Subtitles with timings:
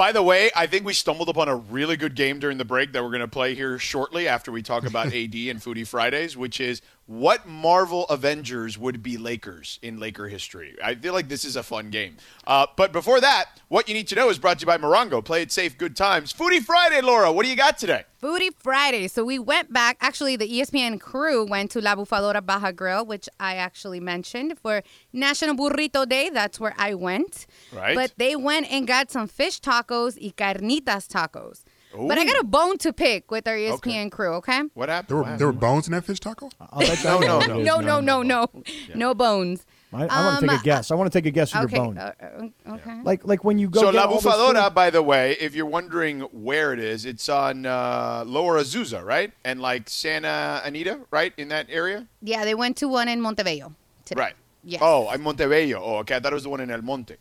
[0.00, 2.94] By the way, I think we stumbled upon a really good game during the break
[2.94, 6.38] that we're going to play here shortly after we talk about AD and Foodie Fridays,
[6.38, 6.80] which is
[7.10, 10.76] what Marvel Avengers would be Lakers in Laker history.
[10.80, 12.16] I feel like this is a fun game.
[12.46, 15.24] Uh, but before that, what you need to know is brought to you by Morongo.
[15.24, 16.32] Play it safe, good times.
[16.32, 18.04] Foodie Friday, Laura, what do you got today?
[18.22, 19.08] Foodie Friday.
[19.08, 19.96] So we went back.
[20.00, 24.84] Actually, the ESPN crew went to La Bufadora Baja Grill, which I actually mentioned for
[25.12, 26.30] National Burrito Day.
[26.30, 27.46] That's where I went.
[27.72, 27.96] Right.
[27.96, 31.64] But they went and got some fish tacos y carnitas tacos.
[31.96, 34.34] But I got a bone to pick with our ESPN crew.
[34.34, 34.62] Okay.
[34.74, 35.08] What happened?
[35.08, 36.50] There were What there were bones in that fish taco.
[36.60, 37.62] I'll bet you No, know no, no.
[37.62, 38.62] No, no, no, no,
[38.94, 39.66] no bones.
[39.92, 40.90] I, I want to take Um, a guess.
[40.92, 41.74] I want to take a guess of Okay.
[41.74, 41.98] your bone.
[41.98, 43.00] uh, uh, okay.
[43.02, 43.80] like like when you go.
[43.80, 47.28] So get La all Bufadora, by the way, if you're wondering where it is, it's
[47.28, 49.32] on uh, Lower Azusa, right?
[49.44, 51.32] And like Santa Anita, right?
[51.36, 52.06] In that area?
[52.22, 53.74] yeah, they went to one in Montebello.
[54.04, 54.20] Today.
[54.20, 54.34] Right.
[54.62, 54.80] Yes.
[54.80, 55.82] Oh, I'm Montebello.
[55.82, 56.16] Oh, okay.
[56.16, 57.16] I thought it was the one in El Monte.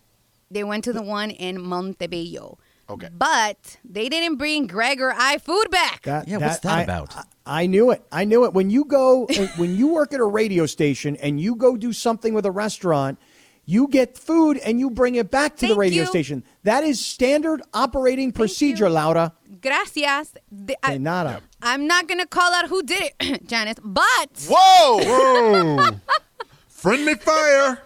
[0.52, 2.59] They went to the one in Montebello.
[2.90, 3.10] Okay.
[3.16, 6.04] But they didn't bring Greg or I food back.
[6.04, 7.16] That, Yeah, what's that I- about?
[7.16, 8.04] I, I knew it.
[8.12, 8.54] I knew it.
[8.54, 12.34] When you go, when you work at a radio station and you go do something
[12.34, 13.20] with a restaurant,
[13.66, 16.08] you get food and you bring it back to the radio you.
[16.09, 16.44] station.
[16.64, 18.94] That is standard operating procedure, you.
[18.94, 19.34] Laura.
[19.62, 20.34] Gracias.
[20.52, 21.42] The- I, De nada.
[21.62, 25.00] I'm not going to call out who did it, Janice, but Whoa!
[25.03, 25.90] Whoa!
[26.68, 27.80] Friendly fire.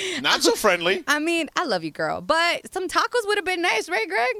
[0.22, 1.02] Not so friendly.
[1.06, 2.20] I mean, I love you, girl.
[2.20, 4.36] But some tacos would have been nice, right, Greg?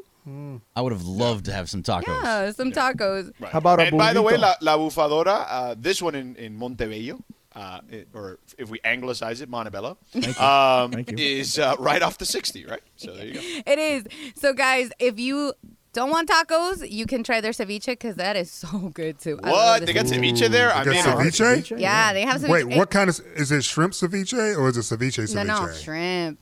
[0.75, 2.07] I would have loved to have some tacos.
[2.09, 3.31] Yeah, some tacos.
[3.39, 3.53] Right.
[3.53, 4.41] How about a And by the way, burrito?
[4.61, 7.23] La, La Bufadora, uh, this one in, in Montebello,
[7.55, 11.17] uh, it- or if we anglicize it, Montebello, um, Thank you.
[11.19, 12.83] is uh, right off the 60, right?
[12.97, 13.41] So there you go.
[13.67, 14.05] It is.
[14.35, 15.53] So, guys, if you
[15.97, 19.39] don't want tacos, you can try their ceviche because that is so good too.
[19.43, 19.81] I love What?
[19.81, 20.35] the They got ceviche.
[20.39, 20.71] ceviche there?
[20.73, 21.81] I They mean, got uh, ceviche?
[21.81, 22.51] Yeah, they have ceviche.
[22.69, 23.65] Wait, what kind of is it?
[23.65, 25.35] Shrimp ceviche or is it ceviche ceviche?
[25.35, 26.39] No, no, shrimp.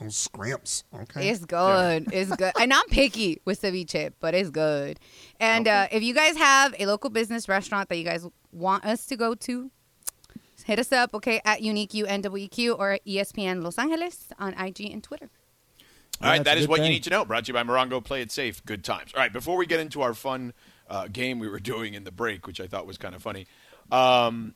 [0.00, 0.82] Oh, scrimps.
[1.02, 1.28] Okay.
[1.28, 2.12] It's good.
[2.12, 2.52] It's good.
[2.60, 4.98] And I'm picky with ceviche, but it's good.
[5.38, 9.06] And uh, if you guys have a local business restaurant that you guys want us
[9.06, 9.70] to go to,
[10.64, 15.04] hit us up, okay, at Unique UNWQ or E ESPN Los Angeles on IG and
[15.04, 15.30] Twitter.
[16.22, 17.24] All right, that is what you need to know.
[17.24, 18.02] Brought to you by Morongo.
[18.02, 18.64] Play it safe.
[18.64, 19.12] Good times.
[19.14, 20.52] All right, before we get into our fun
[20.88, 23.46] uh, game we were doing in the break, which I thought was kind of funny,
[23.90, 24.54] um,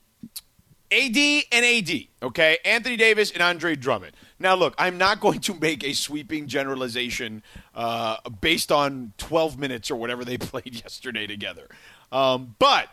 [0.92, 1.90] AD and AD,
[2.22, 2.58] okay?
[2.64, 4.12] Anthony Davis and Andre Drummond.
[4.38, 7.42] Now, look, I'm not going to make a sweeping generalization
[7.74, 11.68] uh, based on 12 minutes or whatever they played yesterday together.
[12.12, 12.88] Um, but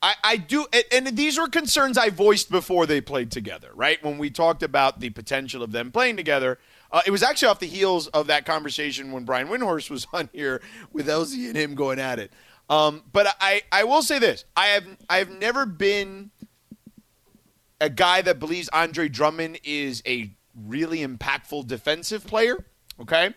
[0.00, 4.02] I, I do, and, and these were concerns I voiced before they played together, right?
[4.02, 6.58] When we talked about the potential of them playing together.
[6.92, 10.28] Uh, it was actually off the heels of that conversation when Brian Windhorst was on
[10.32, 10.60] here
[10.92, 12.32] with LZ and him going at it.
[12.68, 16.30] Um, but I, I will say this: I have I have never been
[17.80, 22.64] a guy that believes Andre Drummond is a really impactful defensive player.
[23.00, 23.34] Okay,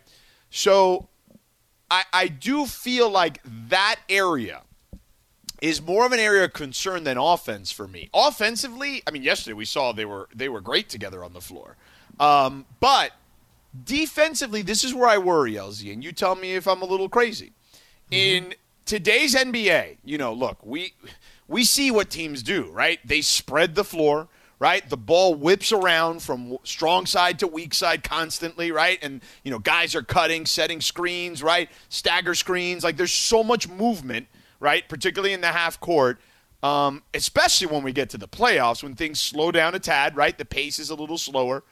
[0.50, 1.10] so
[1.90, 4.62] I, I do feel like that area
[5.62, 8.10] is more of an area of concern than offense for me.
[8.14, 11.78] Offensively, I mean, yesterday we saw they were they were great together on the floor,
[12.20, 13.12] um, but
[13.84, 17.10] defensively, this is where I worry, LZ, and you tell me if I'm a little
[17.10, 17.54] crazy.
[18.12, 18.54] In
[18.86, 20.94] today's NBA, you know, look, we
[21.48, 23.00] we see what teams do, right?
[23.06, 24.28] They spread the floor,
[24.60, 24.88] right?
[24.88, 29.00] The ball whips around from strong side to weak side constantly, right?
[29.02, 31.70] And you know, guys are cutting, setting screens, right?
[31.90, 32.84] Stagger screens.
[32.84, 34.28] Like there's so much movement,
[34.60, 34.88] right?
[34.88, 36.20] Particularly in the half court.
[36.64, 40.36] Um, especially when we get to the playoffs, when things slow down a tad, right?
[40.36, 41.64] The pace is a little slower.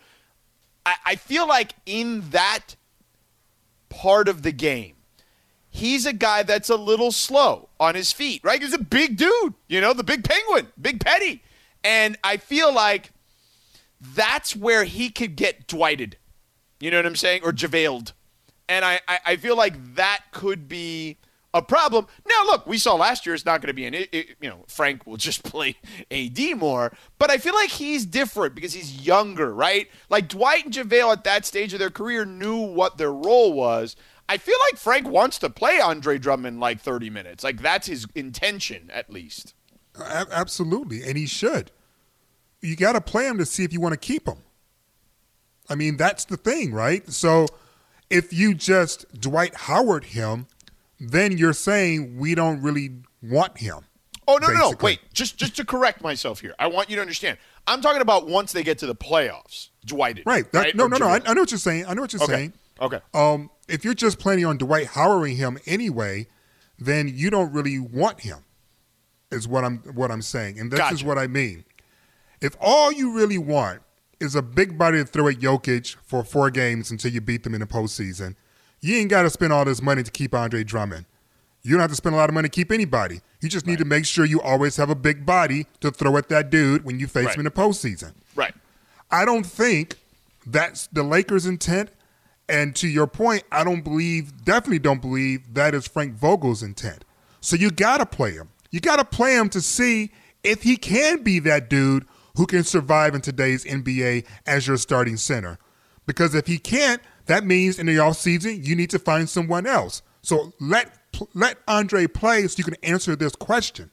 [0.85, 2.75] I, I feel like in that
[3.89, 4.95] part of the game,
[5.69, 8.61] he's a guy that's a little slow on his feet, right?
[8.61, 11.44] He's a big dude, you know, the big penguin, big petty.
[11.83, 13.11] And I feel like
[13.99, 16.17] that's where he could get Dwighted.
[16.79, 17.41] You know what I'm saying?
[17.44, 18.13] Or Javeled.
[18.67, 21.17] And I, I, I feel like that could be
[21.53, 22.07] a problem.
[22.27, 24.49] Now, look, we saw last year it's not going to be an, it, it- you
[24.49, 25.75] know, Frank will just play
[26.11, 29.87] AD more, but I feel like he's different because he's younger, right?
[30.09, 33.95] Like Dwight and JaVale at that stage of their career knew what their role was.
[34.29, 37.44] I feel like Frank wants to play Andre Drummond like 30 minutes.
[37.44, 39.53] Like that's his intention, at least.
[39.99, 41.71] Absolutely, and he should.
[42.61, 44.38] You got to play him to see if you want to keep him.
[45.69, 47.07] I mean, that's the thing, right?
[47.11, 47.47] So,
[48.09, 50.47] if you just Dwight Howard him,
[51.00, 52.92] then you're saying we don't really
[53.22, 53.80] want him.
[54.28, 54.60] Oh no, no, no!
[54.69, 54.86] basically.
[54.86, 57.38] Wait, just just to correct myself here, I want you to understand.
[57.68, 60.25] I'm talking about once they get to the playoffs, Dwighted.
[60.25, 60.50] Right.
[60.51, 60.75] That, right?
[60.75, 61.07] No, Or no, no.
[61.07, 61.86] I, I know what you're saying.
[61.88, 62.34] I know what you're Okay.
[62.34, 62.54] saying.
[62.81, 63.00] Okay.
[63.13, 66.28] Um, if you're just planning on Dwight Howarding him anyway,
[66.80, 68.40] then you don't really want him.
[69.31, 71.66] Is what I'm what I'm saying, and this is what I mean.
[72.40, 73.81] If all you really want
[74.19, 77.54] is a big body to throw at Jokic for four games until you beat them
[77.56, 78.36] in the postseason,
[78.83, 81.06] you ain't got to spend all this money to keep Andre Drummond.
[81.63, 83.21] You don't have to spend a lot of money to keep anybody.
[83.39, 86.27] You just need to make sure you always have a big body to throw at
[86.30, 87.35] that dude when you face Right.
[87.35, 88.13] him in the postseason.
[88.35, 88.53] Right.
[89.09, 89.95] I don't think
[90.45, 91.89] that's the Lakers' intent.
[92.50, 97.06] And to your point, I don't believe, definitely don't believe that is Frank Vogel's intent.
[97.39, 98.50] So you got to play him.
[98.71, 100.12] You got to play him to see
[100.44, 105.15] if he can be that dude who can survive in today's NBA as your starting
[105.15, 105.57] center.
[106.06, 110.01] Because if he can't, that means in the offseason, you need to find someone else.
[110.21, 110.97] So let
[111.33, 113.91] let Andre play so you can answer this question.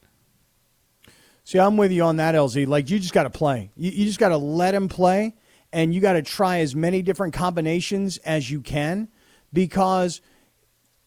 [1.45, 2.67] See, I'm with you on that, LZ.
[2.67, 3.73] Like, you just got to play.
[3.77, 5.35] You, you just got to let him play,
[5.73, 9.09] and you got to try as many different combinations as you can,
[9.53, 10.21] because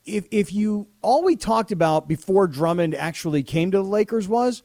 [0.06, 4.64] if if you all we talked about before Drummond actually came to the Lakers was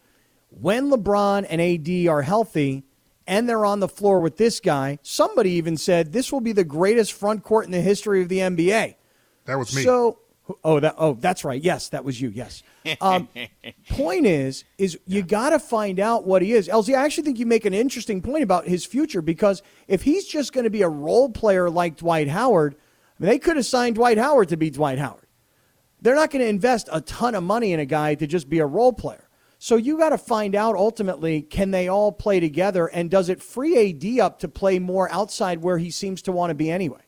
[0.49, 2.84] when LeBron and AD are healthy
[3.29, 4.99] and they're on the floor with this guy.
[5.03, 8.39] Somebody even said this will be the greatest front court in the history of the
[8.39, 8.97] NBA.
[9.45, 9.83] That was me.
[9.83, 10.21] So,
[10.65, 11.63] oh, that, oh, that's right.
[11.63, 12.31] Yes, that was you.
[12.31, 12.63] Yes.
[13.03, 13.29] Um,
[13.91, 16.69] point is, is you got to find out what he is.
[16.69, 20.27] LZ, I actually think you make an interesting point about his future because if he's
[20.27, 23.67] just going to be a role player like Dwight Howard, I mean, they could have
[23.67, 25.27] signed Dwight Howard to be Dwight Howard.
[26.01, 28.61] They're not going to invest a ton of money in a guy to just be
[28.61, 29.28] a role player.
[29.58, 33.43] So you got to find out ultimately can they all play together and does it
[33.43, 37.02] free AD up to play more outside where he seems to want to be anyway?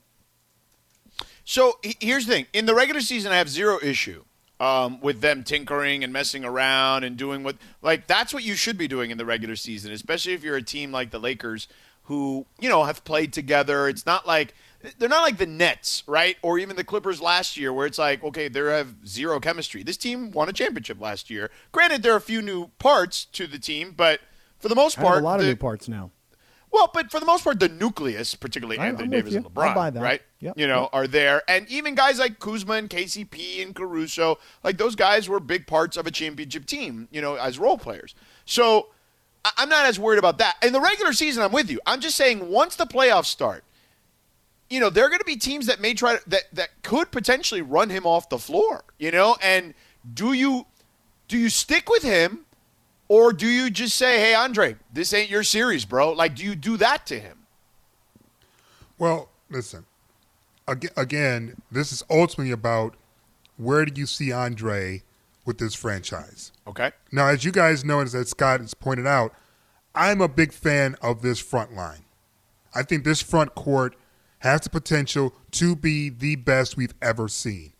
[1.44, 4.25] So here's the thing: in the regular season, I have zero issue
[4.61, 8.76] um, with them tinkering and messing around and doing what like that's what you should
[8.76, 11.67] be doing in the regular season, especially if you're a team like the Lakers
[12.05, 13.88] who you know have played together.
[13.88, 14.55] It's not like
[14.99, 16.37] they're not like the Nets, right?
[16.43, 19.82] Or even the Clippers last year, where it's like, okay, they have zero chemistry.
[19.82, 21.50] This team won a championship last year.
[21.73, 24.21] Granted, there are a few new parts to the team, but
[24.59, 26.11] for the most part, a lot of the- new parts now.
[26.71, 29.44] well, but for the most part, the nucleus, particularly I- Anthony I'm Davis and.
[29.44, 30.03] LeBron, I'll buy that.
[30.03, 30.23] right?
[30.41, 30.55] Yep.
[30.59, 30.91] You know, Yep.
[30.94, 35.41] are there, and even guys like Kuzma and KCP and Caruso, like those guys were
[35.41, 38.15] big parts of a championship team, you know, as role players.
[38.47, 38.88] So
[39.56, 40.56] I'm not as worried about that.
[40.62, 41.81] In the regular season, I'm with you.
[41.87, 43.65] I'm just saying once the playoffs start,
[44.71, 47.61] you know, there are going to be teams that may try that that could potentially
[47.61, 48.85] run him off the floor.
[48.99, 49.75] You know, and
[50.15, 50.67] do you
[51.29, 52.47] do you stick with him?
[53.09, 56.13] Or do you just say, "Hey, Andre, this ain't your series, bro"?
[56.13, 57.39] Like, do you do that to him?
[58.99, 59.85] Well, listen.
[60.69, 62.95] Again, this is ultimately about
[63.57, 65.03] where do you see Andre
[65.45, 66.53] with this franchise?
[66.69, 66.93] Okay.
[67.11, 69.35] Now, as you guys know, as as Scott has pointed out,
[69.97, 72.05] I'm a big fan of this front line.
[72.73, 73.97] I think this front court
[74.41, 77.73] has the potential to be the best we've ever seen.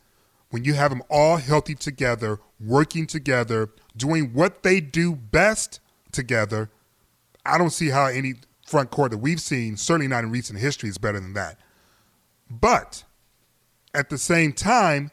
[0.51, 5.81] When you have them all healthy together, working together, doing what they do best
[6.13, 6.71] together,
[7.45, 8.35] I don't see how any
[8.67, 11.59] front court that we've seen, certainly not in recent history, is better than that.
[12.51, 13.05] But
[13.95, 15.11] at the same time,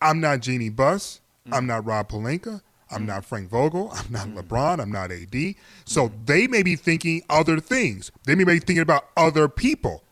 [0.00, 1.20] I'm not Jeanie Buss.
[1.48, 1.56] Mm.
[1.56, 2.60] I'm not Rob Pelinka.
[2.90, 3.06] I'm mm.
[3.06, 3.90] not Frank Vogel.
[3.92, 4.42] I'm not mm.
[4.42, 4.80] LeBron.
[4.80, 5.54] I'm not AD.
[5.84, 8.10] So they may be thinking other things.
[8.24, 10.02] They may be thinking about other people.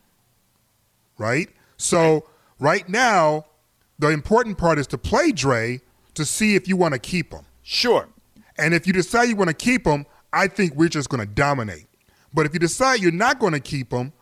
[1.21, 1.49] Right?
[1.77, 2.25] So
[2.59, 3.45] right now,
[3.99, 5.79] the important part is to play Dre
[6.15, 7.45] to see if you want to keep him.
[7.63, 8.07] Sure.
[8.57, 11.31] And if you decide you want to keep him, I think we're just going to
[11.31, 11.85] dominate.
[12.33, 14.13] But if you decide you're not going to keep him,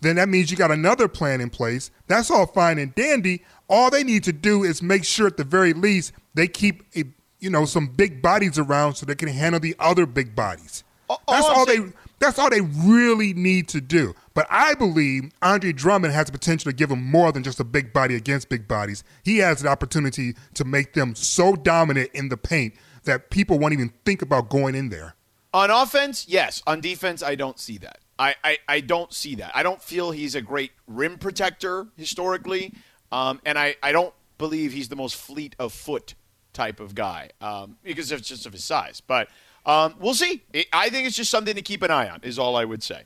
[0.00, 1.90] then that means you got another plan in place.
[2.08, 3.42] That's all fine and dandy.
[3.68, 7.04] All they need to do is make sure at the very least they keep a,
[7.40, 10.84] you know some big bodies around so they can handle the other big bodies.
[11.08, 11.78] All- That's I'm all they
[12.18, 14.14] that's all they really need to do.
[14.34, 17.64] But I believe Andre Drummond has the potential to give him more than just a
[17.64, 19.04] big body against big bodies.
[19.24, 22.74] He has the opportunity to make them so dominant in the paint
[23.04, 25.14] that people won't even think about going in there.
[25.52, 26.62] On offense, yes.
[26.66, 27.98] On defense, I don't see that.
[28.18, 29.52] I, I, I don't see that.
[29.54, 32.72] I don't feel he's a great rim protector historically,
[33.12, 36.14] um, and I, I don't believe he's the most fleet of foot
[36.52, 39.00] type of guy um, because of just of his size.
[39.00, 39.28] But
[39.66, 40.42] um, we'll see.
[40.72, 42.20] I think it's just something to keep an eye on.
[42.22, 43.02] Is all I would say.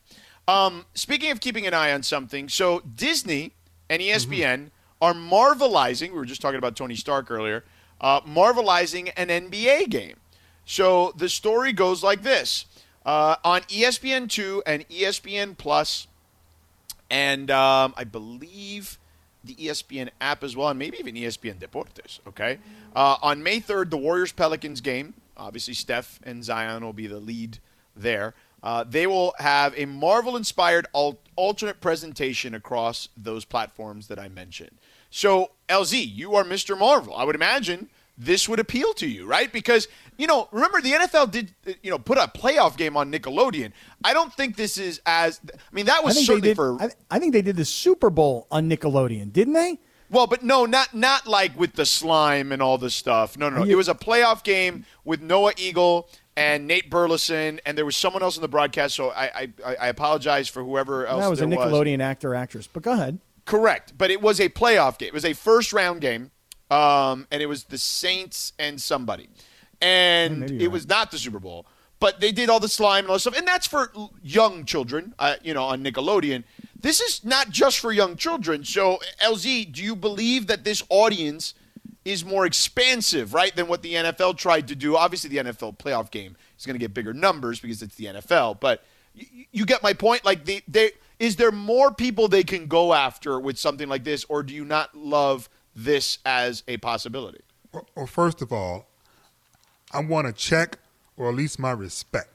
[0.48, 3.52] Um, speaking of keeping an eye on something, so Disney
[3.90, 6.08] and ESPN are marvelizing.
[6.08, 7.64] We were just talking about Tony Stark earlier.
[8.00, 10.16] Uh, marvelizing an NBA game.
[10.64, 12.64] So the story goes like this:
[13.04, 16.06] uh, on ESPN two and ESPN Plus,
[17.10, 18.98] and um, I believe
[19.44, 22.20] the ESPN app as well, and maybe even ESPN Deportes.
[22.26, 22.58] Okay,
[22.96, 25.12] uh, on May third, the Warriors Pelicans game.
[25.36, 27.58] Obviously, Steph and Zion will be the lead
[27.94, 28.34] there.
[28.62, 34.78] Uh, they will have a Marvel-inspired al- alternate presentation across those platforms that I mentioned.
[35.10, 36.78] So, LZ, you are Mr.
[36.78, 37.14] Marvel.
[37.14, 37.88] I would imagine
[38.18, 39.52] this would appeal to you, right?
[39.52, 39.86] Because
[40.16, 43.72] you know, remember the NFL did uh, you know put a playoff game on Nickelodeon.
[44.04, 45.40] I don't think this is as.
[45.44, 46.56] I mean, that was certainly did.
[46.56, 49.78] for I, I think they did the Super Bowl on Nickelodeon, didn't they?
[50.10, 53.38] Well, but no, not not like with the slime and all the stuff.
[53.38, 53.70] No, no, no.
[53.70, 58.22] It was a playoff game with Noah Eagle and Nate Burleson, and there was someone
[58.22, 58.94] else in the broadcast.
[58.94, 62.66] So I I, I apologize for whoever else That was a Nickelodeon actor actress.
[62.66, 63.18] But go ahead.
[63.44, 65.08] Correct, but it was a playoff game.
[65.08, 66.30] It was a first round game,
[66.70, 69.28] um, and it was the Saints and somebody,
[69.80, 71.66] and maybe it was not the Super Bowl.
[72.00, 73.90] But they did all the slime and all this stuff, and that's for
[74.22, 76.44] young children, uh, you know, on Nickelodeon.
[76.80, 78.62] This is not just for young children.
[78.62, 81.54] So, LZ, do you believe that this audience
[82.08, 84.96] is more expansive, right, than what the NFL tried to do?
[84.96, 88.60] Obviously, the NFL playoff game is going to get bigger numbers because it's the NFL,
[88.60, 88.82] but
[89.14, 90.24] you, you get my point.
[90.24, 94.24] Like, they, they is there more people they can go after with something like this,
[94.28, 97.40] or do you not love this as a possibility?
[97.94, 98.86] Well, first of all,
[99.92, 100.78] I want to check,
[101.16, 102.30] or at least my respect,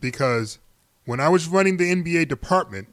[0.00, 0.58] because
[1.06, 2.86] when I was running the NBA department,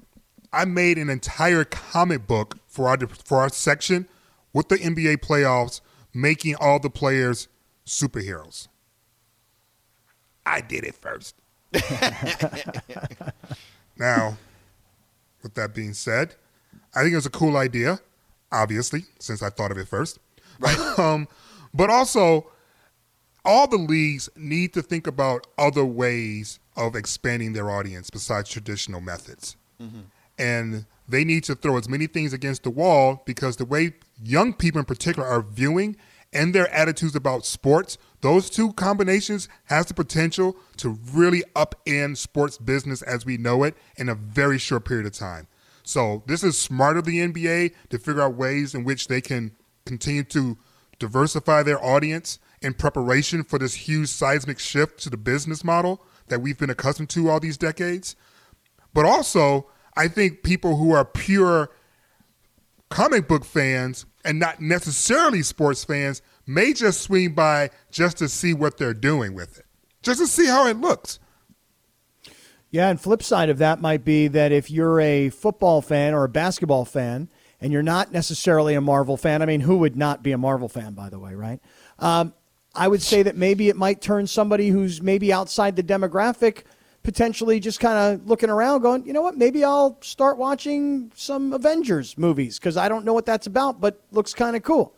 [0.52, 4.08] I made an entire comic book for our for our section
[4.54, 5.82] with the NBA playoffs,
[6.14, 7.48] making all the players
[7.86, 8.68] superheroes.
[10.46, 11.36] I did it first.
[13.98, 14.38] now,
[15.42, 16.36] with that being said,
[16.94, 18.00] I think it was a cool idea,
[18.52, 20.20] obviously, since I thought of it first.
[20.60, 20.78] Right.
[21.00, 21.28] um,
[21.74, 22.52] but also,
[23.46, 29.02] all the leagues need to think about other ways of expanding their audience besides traditional
[29.02, 29.56] methods.
[30.38, 34.54] And they need to throw as many things against the wall because the way young
[34.54, 35.98] people in particular are viewing
[36.34, 42.58] and their attitudes about sports, those two combinations has the potential to really upend sports
[42.58, 45.48] business as we know it in a very short period of time.
[45.84, 49.52] So this is smart of the NBA to figure out ways in which they can
[49.86, 50.58] continue to
[51.00, 56.42] diversify their audience in preparation for this huge seismic shift to the business model that
[56.42, 58.16] we've been accustomed to all these decades.
[58.94, 61.70] But also, I think people who are pure
[62.90, 68.54] comic book fans and not necessarily sports fans may just swing by just to see
[68.54, 69.66] what they're doing with it,
[70.02, 71.20] just to see how it looks.
[72.70, 76.24] Yeah, and flip side of that might be that if you're a football fan or
[76.24, 77.30] a basketball fan
[77.60, 80.70] and you're not necessarily a Marvel fan, I mean, who would not be a Marvel
[80.70, 81.60] fan, by the way, right?
[82.00, 82.34] Um,
[82.74, 86.64] I would say that maybe it might turn somebody who's maybe outside the demographic
[87.04, 91.54] potentially just kind of looking around going, you know what, maybe I'll start watching some
[91.54, 94.94] Avengers movies because I don't know what that's about, but looks kind of cool.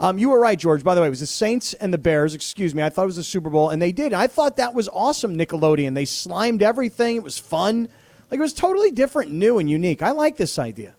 [0.00, 0.82] Um, you were right, George.
[0.82, 2.34] By the way, it was the Saints and the Bears.
[2.34, 2.82] Excuse me.
[2.82, 4.12] I thought it was the Super Bowl, and they did.
[4.12, 5.94] I thought that was awesome, Nickelodeon.
[5.94, 7.16] They slimed everything.
[7.16, 7.88] It was fun.
[8.30, 10.02] Like it was totally different, new, and unique.
[10.02, 10.96] I like this idea.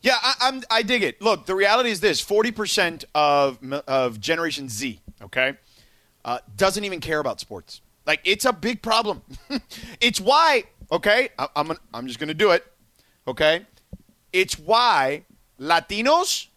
[0.00, 0.62] Yeah, I, I'm.
[0.70, 1.20] I dig it.
[1.20, 5.54] Look, the reality is this: forty percent of of Generation Z, okay,
[6.24, 7.82] uh, doesn't even care about sports.
[8.10, 9.22] Like it's a big problem.
[10.00, 12.66] it's why, okay, I, I'm gonna- I'm just gonna do it,
[13.28, 13.66] okay.
[14.32, 15.26] It's why
[15.60, 16.48] Latinos,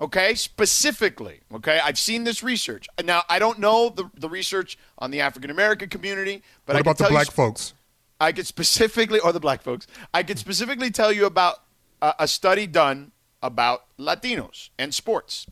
[0.00, 1.78] okay, specifically, okay.
[1.84, 2.88] I've seen this research.
[3.04, 6.80] Now I don't know the the research on the African American community, but What I
[6.80, 7.74] about the black you, folks?
[8.20, 11.56] I could specifically, or the black folks, I could specifically tell you about
[12.02, 15.46] a, a study done about Latinos and sports.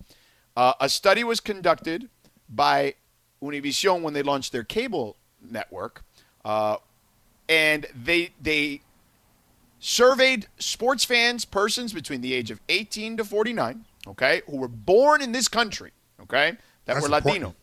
[0.56, 2.08] Uh, a study was conducted
[2.48, 2.94] by
[3.42, 5.16] Univision when they launched their cable
[5.50, 6.04] network,
[6.44, 6.76] uh,
[7.48, 8.80] and they they
[9.80, 15.20] surveyed sports fans, persons between the age of 18 to 49, okay, who were born
[15.20, 15.90] in this country,
[16.22, 16.52] okay,
[16.86, 17.34] that That's were Latino.
[17.34, 17.56] important.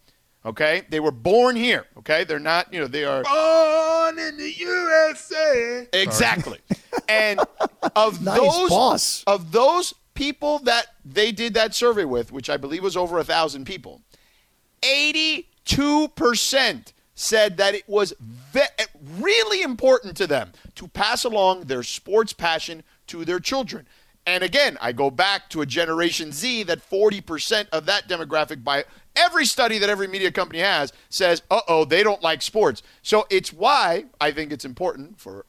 [0.46, 1.86] Okay, they were born here.
[1.98, 2.74] Okay, they're not.
[2.74, 5.86] You know, they are Born in the USA.
[5.92, 6.60] Exactly.
[7.10, 7.42] and
[7.96, 9.24] of Nice those boss.
[9.28, 13.24] of those people that they did that survey with, which I believe was over a
[13.26, 14.02] thousand people,
[14.82, 15.46] eighty-two
[16.16, 18.62] percent said that it was ve-
[19.18, 23.86] really important to them to pass along their sports passion to their children.
[24.26, 28.86] And again, I go back to a Generation Z that 40% of that demographic, by
[29.16, 32.84] every study that every media company has, says, uh oh, they don't like sports.
[33.02, 35.46] So it's why I think it's important for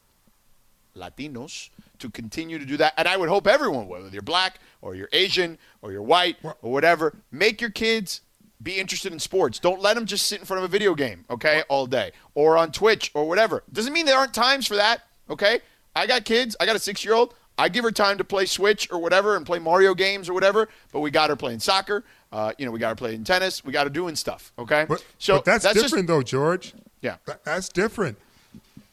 [0.96, 2.94] Latinos to continue to do that.
[2.96, 6.72] And I would hope everyone, whether you're black or you're Asian or you're white or
[6.72, 8.22] whatever, make your kids
[8.62, 9.58] be interested in sports.
[9.58, 12.56] Don't let them just sit in front of a video game, okay, all day or
[12.58, 13.62] on Twitch or whatever.
[13.72, 15.60] Doesn't mean there aren't times for that, okay?
[15.96, 16.56] I got kids.
[16.60, 17.34] I got a six year old.
[17.58, 20.68] I give her time to play Switch or whatever and play Mario games or whatever,
[20.92, 22.04] but we got her playing soccer.
[22.32, 23.64] Uh, you know, we got her playing tennis.
[23.64, 24.86] We got her doing stuff, okay?
[24.88, 26.74] But, so but that's, just- different, though, George.
[27.02, 27.16] Yeah.
[27.26, 28.18] Th- that's different.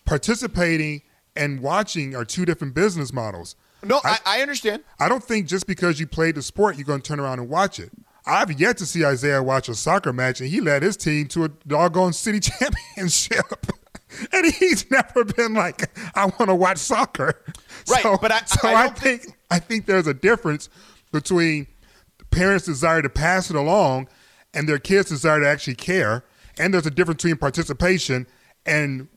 [0.06, 1.02] Participating
[1.36, 3.56] and watching are two different business models.
[3.84, 4.84] no, I, I understand.
[5.00, 7.50] I don't think just because you played the sport, you're going to turn around and
[7.50, 7.92] watch it.
[8.28, 11.46] I've yet to see Isaiah watch a soccer match, and he led his team to
[11.46, 13.66] a doggone city championship.
[14.34, 17.42] and he's never been like, I want to watch soccer.
[17.90, 20.70] Right, So, but I- so I I, don't think, I think there's a difference
[21.12, 21.68] between
[22.30, 24.08] parents' desire to pass it along
[24.54, 26.24] and their kids' desire to actually care.
[26.60, 28.28] And there's a difference between participation
[28.66, 29.08] and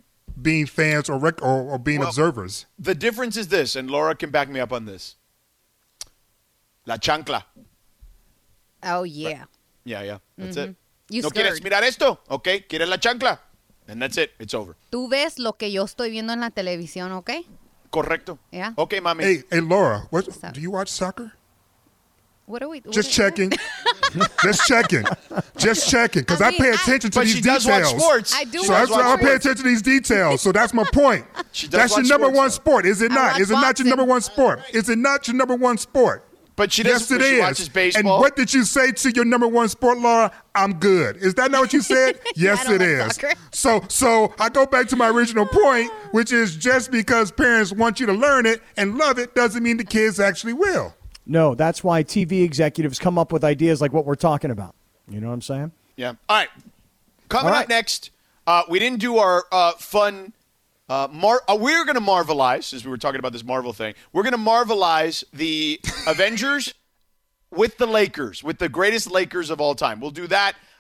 [0.41, 2.67] being fans or rec- or, or being Well- observers.
[2.79, 5.17] The difference is this, and Laura can back me up on this.
[6.87, 7.43] La chancla.
[8.83, 9.45] Oh yeah.
[9.85, 10.19] Yeah, yeah.
[10.39, 10.71] That's it.
[10.71, 11.15] Mm-hmm.
[11.15, 12.21] You no quieres mirar esto?
[12.29, 12.61] Okay.
[12.69, 13.39] ¿Quieres la chancla?
[13.89, 14.31] And that's it.
[14.39, 14.77] It's over.
[14.93, 17.31] Tú ves lo que yo estoy viendo en la televisión, ¿ok?
[17.91, 18.39] Correcto.
[18.53, 18.73] Yeah.
[18.77, 19.25] Okay, mami.
[19.25, 20.53] Hey, hey, Laura, what, up?
[20.53, 21.33] do you watch soccer?
[22.47, 22.81] What are we?
[22.81, 23.51] what Just are- checking.
[24.43, 25.05] Just checking.
[25.57, 26.23] Just checking.
[26.23, 27.93] Because I I, mean, pay I- attention to But these she does details.
[27.93, 28.35] watch sports.
[28.37, 30.41] I do So watch that's why I pay attention to these details.
[30.41, 31.27] So that's my point.
[31.53, 33.41] She does that's your number sports, one sport, is it I not?
[33.41, 34.61] Is it not your number one sport?
[34.73, 36.25] Is it not your number one sport?
[36.61, 37.13] But she Yes, does.
[37.13, 37.41] it she is.
[37.41, 38.17] watches baseball.
[38.17, 40.31] And what did you say to your number one sport, Laura?
[40.55, 41.17] I'm good.
[41.17, 42.21] Is that not what you said?
[42.37, 43.15] yes, don't it like is.
[43.17, 43.33] soccer.
[43.51, 47.99] So, so I go back to my original point, which is just because parents want
[47.99, 50.95] you to learn it and love it doesn't mean the kids actually will.
[51.25, 54.75] No, that's why TV executives come up with ideas like what we're talking about.
[55.09, 55.73] You know what I'm saying?
[55.97, 56.13] Yeah.
[56.29, 56.49] All right.
[57.31, 58.11] Coming All up next,
[58.47, 60.35] uh, we didn't do our uh, fun.
[60.91, 63.95] Uh, Mar- uh, we're going to marvelize, as we were talking about this Marvel thing.
[64.13, 66.75] We're going to marvelize the Avengers
[67.53, 70.01] with the Lakers, with the greatest Lakers of all time.
[70.01, 70.57] We'll do that.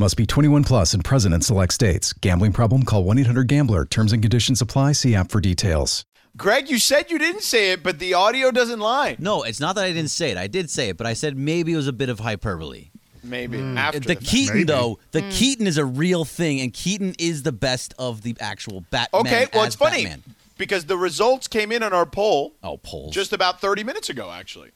[0.00, 2.12] Must be 21 plus and present in select states.
[2.12, 2.84] Gambling problem?
[2.84, 3.84] Call 1 800 Gambler.
[3.84, 4.92] Terms and conditions apply.
[4.92, 6.04] See app for details.
[6.36, 9.16] Greg, you said you didn't say it, but the audio doesn't lie.
[9.18, 10.36] No, it's not that I didn't say it.
[10.36, 12.90] I did say it, but I said maybe it was a bit of hyperbole.
[13.24, 14.24] Maybe after the fact.
[14.24, 14.64] Keaton, Maybe.
[14.64, 18.82] though, the Keaton is a real thing, and Keaton is the best of the actual
[18.90, 19.20] Batman.
[19.26, 20.22] Okay, well, as it's funny Batman.
[20.56, 22.54] because the results came in on our poll.
[22.62, 23.12] Oh, polls.
[23.12, 24.70] just about 30 minutes ago, actually.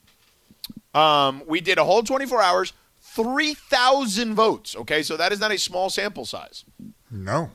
[0.94, 2.72] Um, we did a whole 24 hours,
[3.14, 4.74] 3,000 votes.
[4.76, 6.64] Okay, so that is not a small sample size.
[7.10, 7.50] No.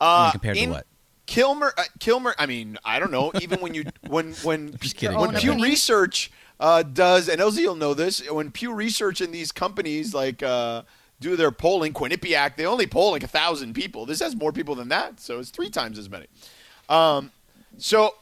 [0.00, 0.86] Uh, compared to what?
[1.26, 2.34] Kilmer, uh, Kilmer.
[2.38, 3.32] I mean, I don't know.
[3.40, 5.16] Even when you when when Just kidding.
[5.18, 5.62] when Your Pew.
[5.62, 8.28] Research uh, does, and LZ will know this.
[8.30, 10.82] When Pew Research in these companies like uh,
[11.20, 14.04] do their polling, Quinnipiac, they only poll like a thousand people.
[14.04, 16.26] This has more people than that, so it's three times as many.
[16.88, 17.30] Um,
[17.78, 18.14] so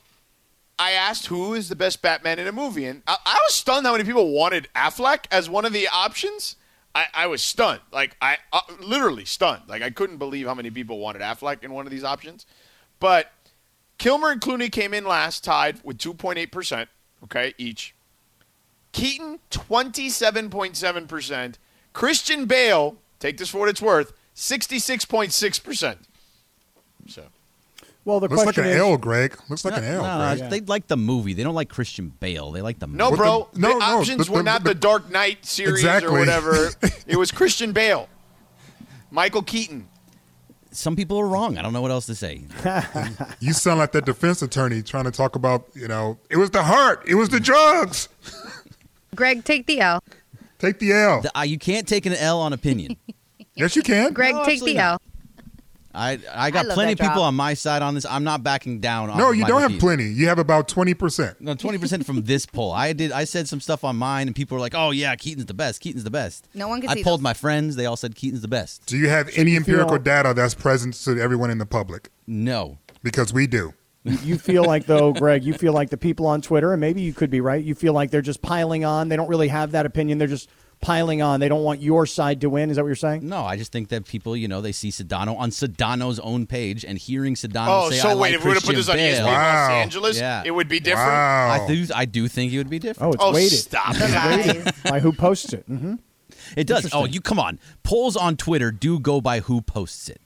[0.81, 3.85] I asked who is the best Batman in a movie, and I, I was stunned
[3.85, 6.57] how many people wanted Affleck as one of the options.
[6.95, 9.65] I, I was stunned, like I uh, literally stunned.
[9.69, 12.47] Like I couldn't believe how many people wanted Affleck in one of these options.
[12.99, 13.31] But
[13.99, 16.89] Kilmer and Clooney came in last, tied with 2.8 percent,
[17.25, 17.95] okay, each.
[18.93, 21.59] Keaton 27.7 percent.
[21.93, 25.99] Christian Bale, take this for what it's worth, 66.6 percent.
[27.07, 27.25] So.
[28.05, 29.37] Well, the Looks like an is, L, Greg.
[29.51, 30.51] Looks like an L, No, Greg.
[30.51, 31.35] they like the movie.
[31.35, 32.51] They don't like Christian Bale.
[32.51, 32.97] They like the movie.
[32.99, 33.49] No, What bro.
[33.53, 36.09] the- no, the no, options the- were the- not the- the Dark Knight series Exactly.
[36.17, 36.71] or whatever.
[37.07, 38.09] it was Christian Bale,
[39.11, 39.87] Michael Keaton.
[40.73, 41.59] Some people are wrong.
[41.59, 42.45] I don't know what else to say.
[43.41, 46.63] You sound like that defense attorney trying to talk about, you know, it was the
[46.63, 48.09] heart, it was the drugs.
[49.17, 50.03] Greg, take the L.
[50.59, 51.21] Take the L.
[51.23, 52.97] The- uh, you can't take an L on opinion.
[53.57, 54.13] Yes, you can.
[54.13, 54.83] Greg, No, take the not.
[54.85, 55.03] L.
[55.95, 57.25] I I got love plenty of people drop.
[57.27, 58.05] on my side on this.
[58.07, 59.11] I'm not backing down.
[59.11, 59.23] On it.
[59.23, 59.81] No, you don't have Keaton.
[59.81, 60.05] plenty.
[60.05, 61.41] You have about 20%.
[61.41, 62.71] No, twenty percent from this poll.
[62.73, 63.11] I did.
[63.11, 65.81] I said some stuff on mine, and people were like, "Oh yeah, Keaton's the best.
[65.81, 67.25] Keaton's the best." No one can I see polled those.
[67.25, 67.75] my friends.
[67.77, 68.87] They all said Keaton's the best.
[68.87, 72.11] Do you have any you empirical feel- data that's present to everyone in the public?
[72.27, 72.79] No.
[73.03, 73.75] Because we do.
[74.05, 77.13] you feel like though, Greg, you feel like the people on Twitter, and maybe you
[77.13, 77.63] could be right.
[77.63, 79.09] You feel like they're just piling on.
[79.09, 80.19] They don't really have that opinion.
[80.19, 80.49] They're just
[80.81, 81.41] piling on.
[81.41, 82.71] They don't want your side to win.
[82.71, 83.29] Is that what you're saying?
[83.29, 86.85] No, I just think that people, you know, they see Sedano on Sedano's own page
[86.85, 88.97] and hearing Sedano Oh, say, so I wait, like if we were to put Christian
[88.97, 89.63] this on ESPN Bale, Wow.
[89.63, 90.43] Los Angeles, Yeah.
[90.45, 91.09] it would be different.
[91.11, 91.51] Wow.
[91.65, 91.87] I do.
[91.95, 93.09] I do think it would be different.
[93.09, 93.59] Oh, it's Oh, weighted.
[93.59, 94.65] stop The it.
[94.65, 94.73] lies.
[94.85, 95.65] By who posts it?
[95.67, 95.95] hmm
[96.57, 96.89] It does.
[96.93, 97.59] Oh, you come on.
[97.83, 100.21] Polls on Twitter do go by who posts it.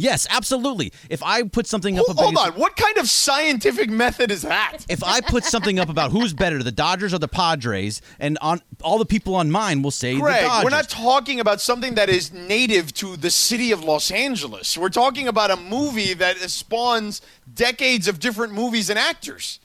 [0.00, 0.94] Yes, absolutely.
[1.10, 2.58] If I put something up Hold, about hold on.
[2.58, 4.78] What kind of scientific method is that?
[4.88, 8.62] if I put something up about who's better, the Dodgers or the Padres, and on
[8.82, 10.64] all the people on mine will say Greg, the Dodgers.
[10.64, 14.78] we're not talking about something that is native to the city of Los Angeles.
[14.78, 17.20] We're talking about a movie that spawns
[17.52, 19.60] decades of different movies and actors.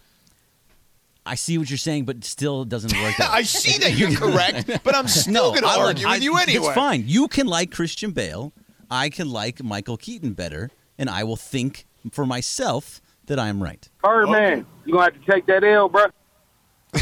[1.26, 3.16] I see what you're saying, but still it doesn't work.
[3.22, 6.38] I see that you're correct, but I'm still no, going to I argue with you
[6.38, 6.66] anyway.
[6.68, 7.04] It's fine.
[7.08, 8.52] You can like Christian Bale.
[8.90, 13.62] I can like Michael Keaton better, and I will think for myself that I am
[13.62, 13.88] right.
[14.04, 16.06] Birdman, you gonna have to take that L, bro.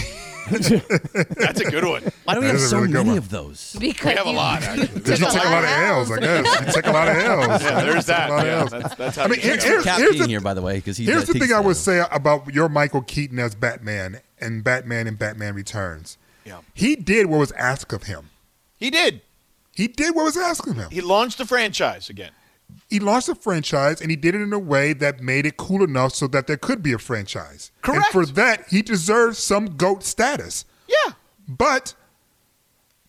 [0.50, 2.04] That's a good one.
[2.26, 3.18] Why do we That have so really many one.
[3.18, 3.76] of those?
[3.80, 4.88] Because We have a lot, actually.
[4.88, 6.66] you You take a lot of L's, I guess.
[6.68, 7.62] You take a lot of L's.
[7.64, 8.30] Yeah, there's that.
[8.30, 9.84] A lot of Yeah, that's, that's how I mean, you here's- it.
[9.84, 12.04] Cap here's the- here, by the way, because Here's uh, the thing I would say
[12.12, 16.18] about your Michael Keaton as Batman and Batman and Batman Returns.
[16.46, 16.60] Yeah.
[16.74, 18.30] He did what was asked of him.
[18.76, 19.22] He did.
[19.76, 20.90] He did what was of him.
[20.92, 22.32] He launched the franchise again.
[22.90, 25.84] He launched a franchise and he did it in a way that made it cool
[25.84, 27.72] enough so that there could be a franchise.
[27.84, 28.12] And Correct.
[28.12, 30.66] for that, he deserves some GOAT status.
[30.88, 31.14] Yeah.
[31.48, 31.94] But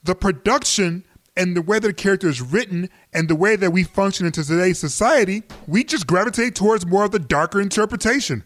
[0.03, 1.05] the production
[1.37, 4.45] and the way that the character is written and the way that we function into
[4.45, 8.45] today's society, we just gravitate towards more of the darker interpretation,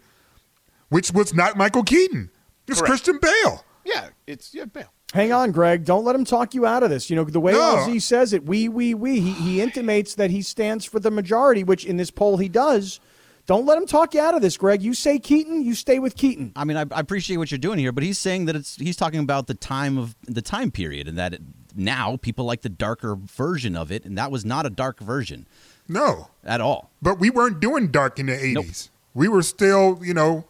[0.89, 2.31] which was not Michael Keaton.
[2.67, 2.91] It's Correct.
[2.91, 3.65] Christian Bale.
[3.85, 4.09] Yeah.
[4.27, 4.93] It's yeah, Bale.
[5.15, 5.85] Hang on, Greg.
[5.85, 7.09] Don't let him talk you out of this.
[7.09, 7.59] You know, the way No.
[7.87, 11.65] LZ says it, we, we, we, he, he intimates that he stands for the majority,
[11.65, 13.01] which in this poll he does.
[13.47, 14.83] Don't let him talk you out of this, Greg.
[14.83, 16.53] You say Keaton, you stay with Keaton.
[16.55, 18.97] I mean, I, I appreciate what you're doing here, but he's saying that it's he's
[18.97, 21.41] talking about the time of the time period, and that it,
[21.75, 25.47] now people like the darker version of it, and that was not a dark version
[25.89, 26.29] No.
[26.45, 26.91] at all.
[27.01, 28.53] But we weren't doing dark in the 80s.
[28.53, 28.67] Nope.
[29.15, 30.45] We were still, you know,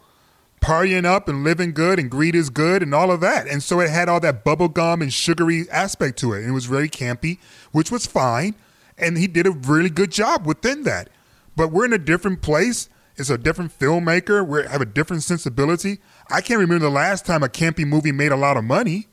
[0.61, 3.47] partying up and living good and greed is good and all of that.
[3.47, 6.41] And so it had all that bubblegum and sugary aspect to it.
[6.41, 7.39] And it was very campy,
[7.73, 8.55] which was fine.
[8.97, 11.11] And he did a really good job within that.
[11.57, 12.89] But we're in a different place.
[13.17, 14.47] It's a different filmmaker.
[14.47, 15.99] We have a different sensibility.
[16.31, 19.09] I can't remember the last time a campy movie made a lot of money.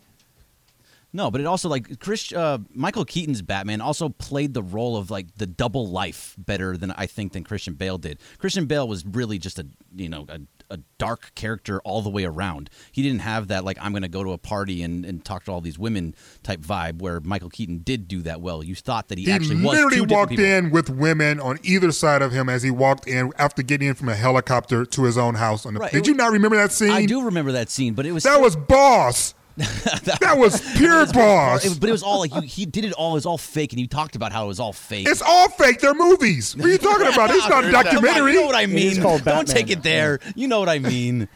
[1.16, 5.10] No, but it also like Chris uh, Michael Keaton's Batman also played the role of
[5.10, 8.20] like the double life better than I think than Christian Bale did.
[8.38, 12.24] Christian Bale was really just a you know a, a dark character all the way
[12.26, 12.70] around.
[12.92, 15.46] He didn't have that like I'm going to go to a party and, and talk
[15.46, 18.64] to all these women type vibe where Michael Keaton did do that well.
[18.64, 22.22] You thought that he, He actually was literally walked in with women on either side
[22.22, 25.36] of him as he walked in after getting in from a helicopter to his own
[25.36, 25.66] house.
[25.66, 25.92] On the, Right.
[25.92, 26.90] Did you not remember that scene?
[26.92, 29.34] I do remember that scene, but it was That still- was boss.
[29.58, 31.66] That was pure it was- boss.
[31.66, 33.12] it- but it was all like you, he did it all.
[33.12, 35.08] It was all fake, and he talked about how it was all fake.
[35.10, 35.80] It's all fake.
[35.80, 36.56] They're movies.
[36.56, 37.30] What are you talking about?
[37.32, 37.86] It's not a There's that.
[37.86, 38.34] Come on, documentary.
[38.34, 39.02] you know what I mean?
[39.02, 40.20] Don't take it there.
[40.36, 41.28] You know what I mean.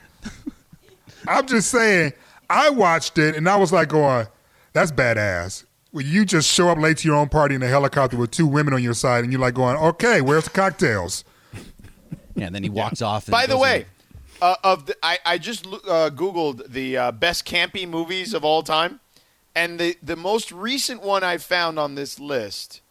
[1.27, 2.13] I'm just saying.
[2.49, 4.27] I watched it and I was like, going,
[4.73, 8.15] "That's badass." When you just show up late to your own party in a helicopter
[8.17, 11.23] with two women on your side, and you're like, going, "Okay, where's the cocktails?"
[12.36, 13.25] Yeah, and then he walks off.
[13.27, 13.86] And By the way, in-
[14.41, 18.63] uh, of the, I, I just uh, googled the uh, best campy movies of all
[18.63, 18.99] time,
[19.56, 22.82] and the the most recent one I found on this list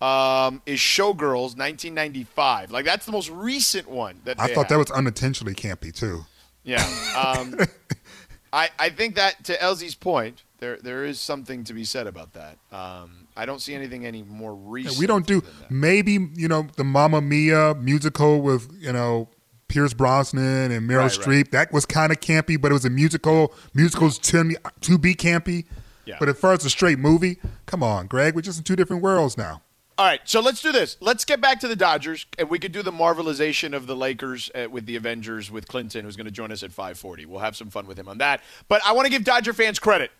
[0.00, 2.70] um, is Showgirls, 1995.
[2.70, 4.68] Like that's the most recent one that I thought have.
[4.68, 6.24] that was unintentionally campy too.
[6.64, 6.84] Yeah.
[7.16, 7.56] Um,
[8.52, 12.32] I, I think that to LZ's point, there there is something to be said about
[12.32, 12.56] that.
[12.72, 14.98] Um, I don't see anything any more Yeah, recent.
[14.98, 19.28] we don't do maybe you know the Mamma Mia musical with you know
[19.68, 21.26] Pierce Brosnan and Meryl Right, right.
[21.46, 21.50] Streep.
[21.50, 23.54] That was kind of campy, but it was a musical.
[23.74, 25.66] Musicals tend to be campy.
[26.04, 26.16] Yeah.
[26.18, 29.02] But as far as a straight movie, come on, Greg, we're just in two different
[29.02, 29.62] worlds now.
[29.98, 30.96] All right, so let's do this.
[31.00, 34.48] Let's get back to the Dodgers, and we could do the marvelization of the Lakers
[34.54, 37.26] uh, with the Avengers with Clinton, who's going to join us at 5:40.
[37.26, 38.40] We'll have some fun with him on that.
[38.68, 40.12] But I want to give Dodger fans credit.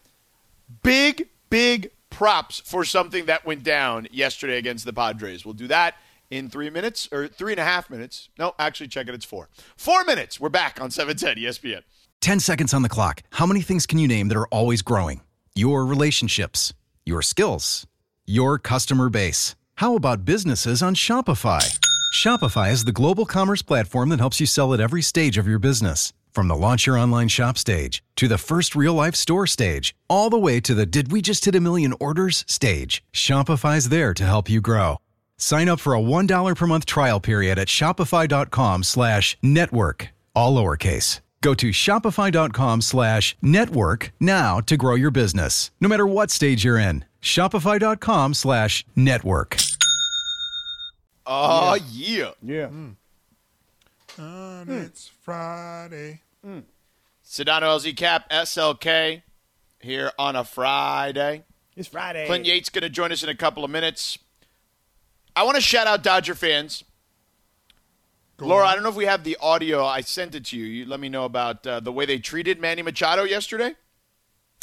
[0.83, 5.45] Big, big props for something that went down yesterday against the Padres.
[5.45, 5.95] We'll do that
[6.31, 8.29] in three minutes or three and a half minutes.
[8.39, 9.15] No, actually, check it.
[9.15, 9.49] It's four.
[9.77, 10.39] Four minutes.
[10.41, 11.83] We're back on 710 ESPN.
[12.21, 13.23] 10 seconds on the clock.
[13.31, 15.21] How many things can you name that are always growing?
[15.55, 16.75] Your relationships,
[17.07, 17.87] your skills,
[18.27, 19.55] your customer base.
[19.77, 21.79] How about businesses on Shopify?
[22.15, 25.59] Shopify is the global commerce platform that helps you sell at every stage of your
[25.59, 26.13] business.
[26.33, 30.31] From the launch your online shop stage to the first real life store stage, all
[30.31, 33.03] the way to the did we just hit a million orders stage.
[33.13, 34.99] Shopify's there to help you grow.
[35.39, 41.21] Sign up for a $1 per month trial period at shopify.com slash network, all lowercase.
[41.41, 46.79] Go to shopify.com slash network now to grow your business, no matter what stage you're
[46.79, 47.05] in.
[47.23, 49.57] Shopify.com slash network.
[51.27, 52.31] Oh, yeah.
[52.43, 52.67] Yeah.
[52.67, 52.91] Hmm.
[54.17, 54.79] And hmm.
[54.79, 56.23] it's Friday.
[56.45, 56.61] Hmm.
[57.25, 59.23] Sedano LZ Kap, SLK,
[59.81, 61.45] here on a Friday.
[61.77, 62.27] It's Friday.
[62.27, 64.19] Clint Yates going to join us in a couple of minutes.
[65.39, 66.83] I want to shout out Dodger fans.
[68.41, 69.85] Laura, I don't know if we have the audio.
[69.85, 70.65] I sent it to you.
[70.65, 73.73] You let me know about uh, the way they treated Manny Machado yesterday.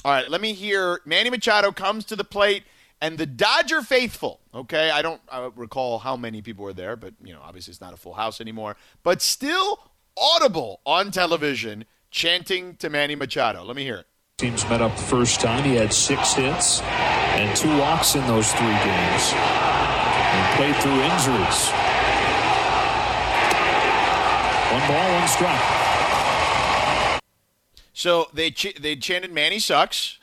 [0.04, 1.00] All right, let me hear.
[1.06, 2.64] Manny Machado comes to the plate,
[3.00, 4.42] and the Dodger faithful.
[4.54, 7.80] Okay, I don't uh, recall how many people were there, but you know, obviously it's
[7.80, 8.76] not a full house anymore.
[9.02, 9.80] But still
[10.18, 13.64] audible on television, chanting to Manny Machado.
[13.64, 14.08] Let me hear it.
[14.38, 15.64] Teams met up the first time.
[15.64, 19.85] He had six hits and two walks in those three games.
[20.56, 21.72] Played through injuries.
[24.72, 25.76] One ball, one strike.
[27.94, 30.18] So they ch- they chanted Manny sucks.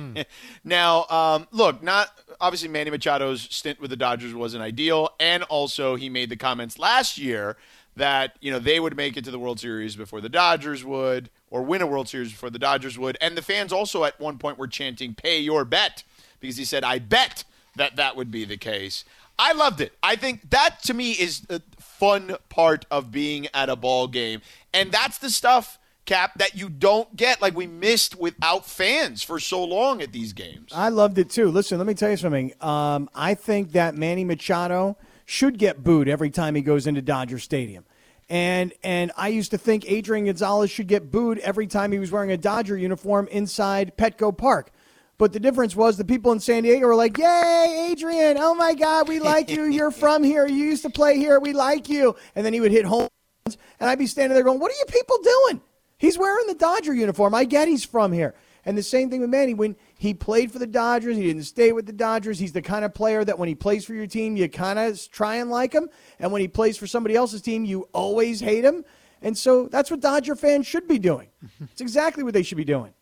[0.64, 2.08] now, um, look, not
[2.40, 6.78] obviously Manny Machado's stint with the Dodgers wasn't ideal, and also he made the comments
[6.78, 7.56] last year
[7.96, 11.30] that you know they would make it to the World Series before the Dodgers would,
[11.50, 14.38] or win a World Series before the Dodgers would, and the fans also at one
[14.38, 16.02] point were chanting "Pay your bet"
[16.40, 17.44] because he said, "I bet
[17.76, 19.04] that that would be the case."
[19.38, 19.92] I loved it.
[20.02, 24.40] I think that to me is the fun part of being at a ball game,
[24.72, 25.78] and that's the stuff.
[26.04, 30.32] Cap that you don't get like we missed without fans for so long at these
[30.32, 30.72] games.
[30.74, 31.50] I loved it too.
[31.50, 32.54] Listen, let me tell you something.
[32.62, 34.96] Um, I think that Manny Machado
[35.26, 37.84] should get booed every time he goes into Dodger Stadium.
[38.30, 42.10] And and I used to think Adrian Gonzalez should get booed every time he was
[42.10, 44.70] wearing a Dodger uniform inside Petco Park.
[45.18, 48.74] But the difference was the people in San Diego were like, Yay, Adrian, oh my
[48.74, 49.64] God, we like you.
[49.64, 50.46] You're from here.
[50.46, 51.40] You used to play here.
[51.40, 52.14] We like you.
[52.36, 53.08] And then he would hit home
[53.44, 55.60] runs, and I'd be standing there going, What are you people doing?
[55.98, 57.34] He's wearing the Dodger uniform.
[57.34, 58.34] I get he's from here.
[58.64, 59.54] And the same thing with Manny.
[59.54, 62.38] When he played for the Dodgers, he didn't stay with the Dodgers.
[62.38, 65.10] He's the kind of player that when he plays for your team, you kind of
[65.10, 65.88] try and like him.
[66.20, 68.84] And when he plays for somebody else's team, you always hate him.
[69.22, 71.28] And so that's what Dodger fans should be doing.
[71.72, 72.92] It's exactly what they should be doing.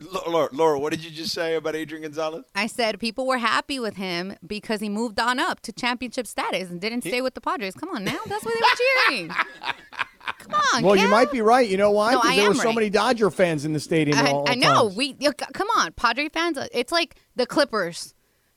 [0.00, 2.44] Laura, Laura, what did you just say about Adrian Gonzalez?
[2.54, 6.70] I said people were happy with him because he moved on up to championship status
[6.70, 7.74] and didn't stay with the Padres.
[7.74, 9.30] Come on now, that's what they were cheering.
[10.38, 10.82] Come on.
[10.84, 11.68] Well, you might be right.
[11.68, 12.12] You know why?
[12.12, 12.74] No, Because I there were am so right.
[12.74, 14.16] many Dodger fans in the stadium.
[14.18, 14.84] I, all I know.
[14.84, 14.96] times.
[14.96, 16.58] We you- come on, Padre fans.
[16.58, 18.14] uh, It's like the Clippers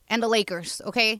[0.08, 0.80] and the Lakers.
[0.84, 1.18] Okay,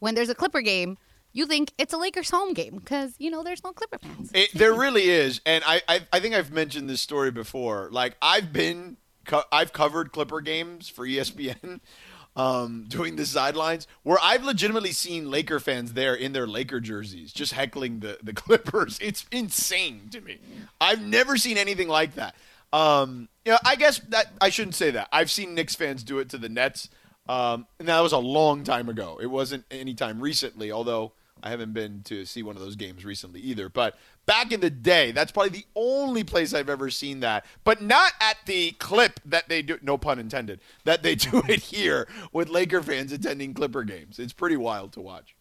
[0.00, 0.98] when there's a Clipper game,
[1.32, 4.30] you think it's a Lakers home game because you know there's no Clipper fans.
[4.34, 7.88] It, there really is, and I, I I think I've mentioned this story before.
[7.92, 11.80] Like I've been, co- I've covered Clipper games for ESPN,
[12.36, 17.32] um, doing the sidelines where I've legitimately seen Laker fans there in their Laker jerseys,
[17.32, 18.98] just heckling the the Clippers.
[19.00, 20.38] It's insane to me.
[20.80, 22.34] I've never seen anything like that.
[22.72, 23.28] Um,
[23.64, 25.08] I guess that I shouldn't say that.
[25.12, 26.88] I've seen Knicks fans do it to the Nets.
[27.28, 29.18] Um, and that was a long time ago.
[29.22, 33.04] It wasn't any time recently, although I haven't been to see one of those games
[33.04, 33.68] recently either.
[33.68, 37.44] But back in the day, that's probably the only place I've ever seen that.
[37.64, 41.60] But not at the clip that they do, no pun intended, that they do it
[41.60, 44.18] here with Laker fans attending Clipper games.
[44.18, 45.34] It's pretty wild to watch.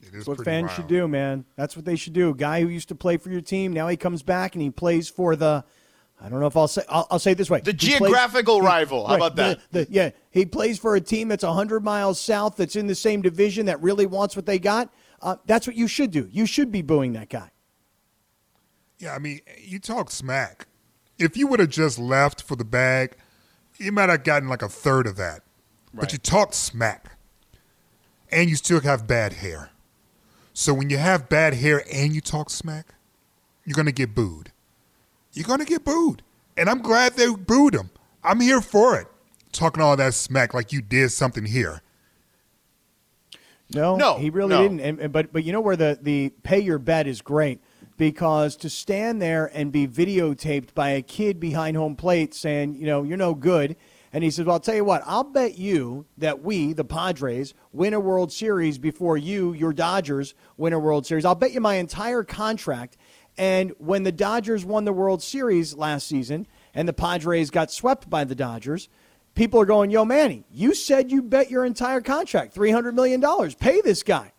[0.00, 0.76] It is That's what fans wild.
[0.76, 1.44] should do, man.
[1.56, 2.34] That's what they should do.
[2.34, 5.08] Guy who used to play for your team, now he comes back and he plays
[5.08, 5.64] for the.
[6.24, 6.82] I don't know if I'll say.
[6.88, 9.06] I'll, I'll say it this way: The He plays- geographical he- rival.
[9.06, 9.60] How right, about that?
[9.72, 12.94] the- the- yeah, he plays for a team that's hundred miles south, that's in the
[12.94, 14.92] same division, that really wants what they got.
[15.20, 16.28] Uh, that's what you should do.
[16.30, 17.50] You should be booing that guy.
[18.98, 20.68] Yeah, I mean, you talk smack.
[21.18, 23.16] If you would have just left for the bag,
[23.78, 25.42] you might have gotten like a third of that.
[25.94, 27.16] But you talk smack,
[28.30, 29.70] and you still have bad hair.
[30.54, 32.94] So when you have bad hair and you talk smack,
[33.64, 34.52] you're gonna get booed.
[35.32, 36.22] You're gonna get booed,
[36.56, 37.90] and I'm glad they booed him.
[38.22, 39.06] I'm here for it.
[39.52, 41.82] Talking all that smack like you did something here.
[43.74, 44.62] No, No, he really no.
[44.62, 44.80] didn't.
[44.80, 47.60] And, and- but but you know where the the pay your bet is great
[47.96, 52.86] because to stand there and be videotaped by a kid behind home plate saying, you
[52.86, 53.76] know, you're no good.
[54.14, 57.54] And he says, Well, I'll tell you what, I'll bet you that we, the Padres,
[57.72, 61.24] win a World Series before you, your Dodgers, win a World Series.
[61.24, 62.98] I'll bet you my entire contract.
[63.38, 68.10] And when the Dodgers won the World Series last season and the Padres got swept
[68.10, 68.88] by the Dodgers,
[69.34, 73.22] people are going, Yo, Manny, you said you bet your entire contract, $300 million.
[73.58, 74.32] Pay this guy.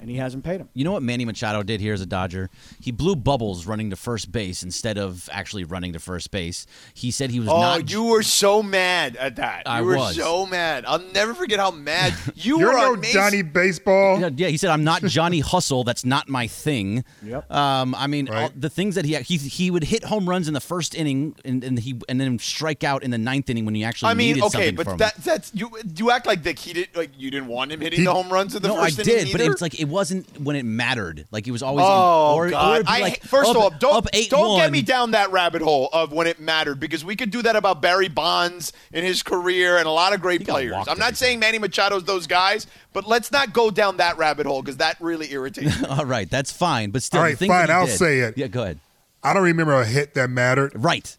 [0.00, 0.68] And he hasn't paid him.
[0.74, 2.50] You know what Manny Machado did here as a Dodger?
[2.80, 6.66] He blew bubbles running to first base instead of actually running to first base.
[6.94, 7.90] He said he was Oh, not.
[7.90, 9.62] you were so mad at that.
[9.66, 10.16] You I were was.
[10.16, 10.84] so mad.
[10.86, 13.14] I'll never forget how mad you You're were no on Mason.
[13.14, 14.20] Johnny Baseball.
[14.20, 15.84] Yeah, yeah, he said I'm not Johnny Hustle.
[15.84, 17.04] That's not my thing.
[17.24, 17.50] Yep.
[17.50, 18.42] Um, I mean, Right.
[18.44, 21.34] all, the things that he he he would hit home runs in the first inning,
[21.44, 24.14] and, and he and then strike out in the ninth inning when you actually I
[24.14, 25.70] mean, needed okay, something but that that's you.
[25.96, 28.28] You act like that he did like you didn't want him hitting He- the home
[28.32, 30.56] runs in the no, I first inning I did, but it's like it wasn't when
[30.56, 31.26] it mattered.
[31.30, 31.84] Like he was always.
[31.88, 32.70] Oh in, or, God!
[32.70, 35.30] Or it'd I, like, first up, of all, don't eight don't get me down that
[35.32, 39.04] rabbit hole of when it mattered because we could do that about Barry Bonds in
[39.04, 40.74] his career and a lot of great players.
[40.88, 44.46] I'm not every saying Manny Machado's those guys, but let's not go down that rabbit
[44.46, 45.88] hole because that really irritates me.
[45.90, 48.20] All right, that's fine, but still, All the right, things that fine, I'll did- say
[48.20, 48.38] it.
[48.38, 48.78] Yeah, go ahead.
[49.22, 50.72] I don't remember a hit that mattered.
[50.74, 51.16] Right.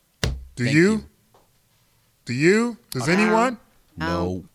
[0.55, 0.71] Do you?
[0.71, 1.05] you.
[2.25, 2.77] Do you?
[2.91, 3.57] Does anyone?
[3.97, 4.45] No.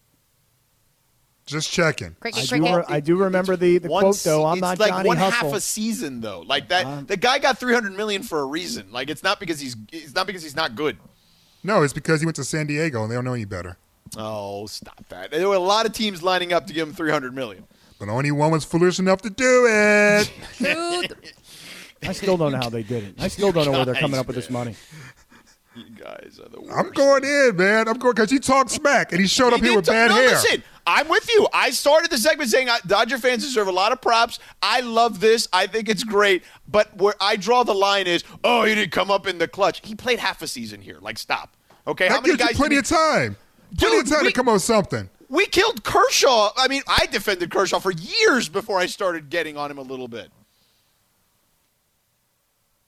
[1.47, 2.17] Just checking.
[2.21, 4.47] Cricket, I do, re- I do remember the, the quote, se- though.
[4.47, 5.49] I'm it's not like Johnny one Hustle.
[5.51, 6.41] half a season though.
[6.41, 7.03] Like that, Uh-huh.
[7.07, 8.91] the guy got 300 million for a reason.
[8.91, 10.97] Like it's not because he's it's not because he's not good.
[11.63, 13.77] No, it's because he went to San Diego and they don't know any better.
[14.17, 15.31] Oh, stop that!
[15.31, 17.65] There were a lot of teams lining up to give him 300 million.
[17.99, 20.31] But only one was foolish enough to do it.
[20.57, 21.13] Truth.
[22.03, 23.15] I still don't know how they did it.
[23.19, 24.77] I still don't know where they're coming up with this money.
[25.77, 26.73] You guys are the worst.
[26.77, 27.89] I'm going in, man.
[27.89, 30.09] I'm going because he talked smack and he showed up He here with t- bad
[30.11, 30.29] no, hair.
[30.31, 31.49] Listen, I'm with you.
[31.53, 34.39] I started the segment saying uh, Dodger fans deserve a lot of props.
[34.63, 35.49] I love this.
[35.53, 36.45] I think it's great.
[36.69, 39.81] But where I draw the line is, oh, he didn't come up in the clutch.
[39.87, 40.99] He played half a season here.
[41.01, 41.57] Like, stop.
[41.87, 42.57] Okay, how That many gives you guys?
[42.57, 43.37] plenty of time.
[43.77, 45.11] Plenty Dude, of time we- to come up with something.
[45.29, 46.51] we killed Kershaw.
[46.57, 50.07] I mean, I defended Kershaw for years before I started getting on him a little
[50.09, 50.31] bit.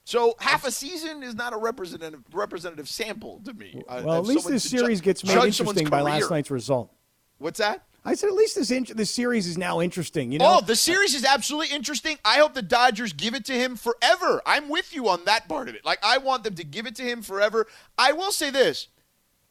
[0.07, 3.83] So half a season is not a representative representative sample to me.
[3.89, 6.93] uh, Well, at least this to ju- series gets made interesting by last night's result.
[7.39, 7.83] What's that?
[8.05, 10.31] I said at least this in- this series is now interesting.
[10.31, 12.17] You know, Oh, the series is absolutely interesting.
[12.23, 14.41] I hope the Dodgers give it to him forever.
[14.45, 15.83] I'm with you on that part of it.
[15.83, 17.67] Like, I want them to give it to him forever.
[17.97, 18.87] I will say this,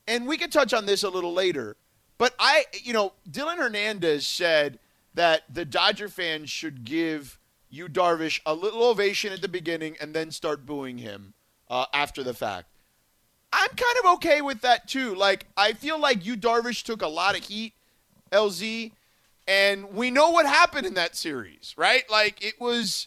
[0.08, 1.76] and we can touch on this a little later,
[2.16, 4.78] but I, you know, Dylan Hernandez said
[5.12, 7.38] that the Dodger fans should give
[7.70, 11.34] Yu Darvish a little ovation at the beginning and then start booing him
[11.68, 12.68] uh, after the fact.
[13.52, 15.14] I'm kind of okay with that too.
[15.14, 17.72] Like, I feel like Yu Darvish took a lot of heat,
[18.32, 18.92] LZ,
[19.48, 22.02] and we know what happened in that series, right?
[22.10, 23.06] Like, it was,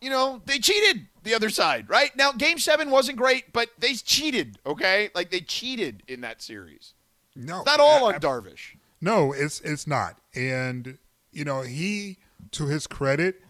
[0.00, 2.14] you know, they cheated the other side, right?
[2.16, 5.10] Now, game seven wasn't great, but they cheated, okay?
[5.14, 6.94] Like, they cheated in that series.
[7.36, 8.76] No, It's not all on I- Darvish.
[9.00, 10.16] No, it's it's not.
[10.34, 10.98] And
[11.32, 12.18] you know, he,
[12.52, 13.42] to his credit,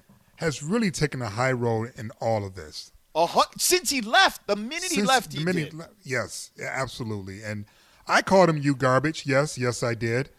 [0.42, 2.92] has really taken a high road in all of this.
[3.14, 5.74] A hun- since he left, the minute he left, the he minute did.
[5.78, 7.42] le- yes, absolutely.
[7.42, 7.64] And
[8.08, 9.24] I called him you garbage.
[9.26, 10.30] Yes, yes, I did.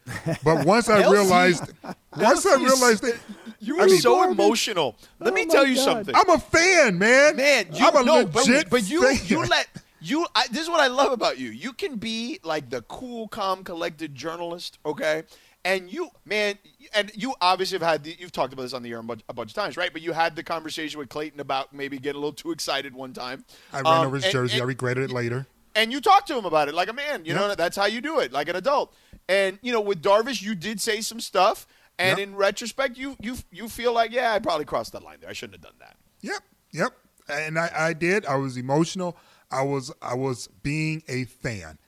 [0.44, 1.64] But once I realized,
[2.16, 3.16] once I realized that
[3.60, 4.34] You I were mean, so garbage.
[4.38, 4.96] emotional.
[5.20, 5.84] Let Oh me tell you God.
[5.84, 6.14] something.
[6.14, 7.36] I'm a fan, man.
[7.36, 9.18] Man, you I'm a no, but, but you fan.
[9.26, 9.68] you let
[10.00, 10.26] you.
[10.34, 11.50] I, this is what I love about you.
[11.50, 15.22] You can be like the cool, calm, collected journalist, okay?
[15.66, 16.58] And you, man,
[16.94, 19.22] and you obviously have had the, you've talked about this on the air a bunch,
[19.28, 19.90] a bunch of times, right?
[19.92, 23.14] But you had the conversation with Clayton about maybe getting a little too excited one
[23.14, 23.44] time.
[23.72, 24.60] I ran Um, over his and- jersey.
[24.60, 25.46] I regretted it later.
[25.76, 27.24] and you talked to him about it like a man.
[27.24, 27.40] You Yep.
[27.40, 28.94] know, that's how you do it, like an adult.
[29.28, 31.66] And you know, with Darvish, you did say some stuff,
[31.98, 32.28] and Yep.
[32.28, 35.30] in retrospect, you you you feel like, yeah, I probably crossed that line there.
[35.30, 35.96] I shouldn't have done that.
[36.20, 36.96] Yep, yep.
[37.28, 38.24] And I, I did.
[38.26, 39.16] I was emotional.
[39.50, 41.78] I was I was being a fan,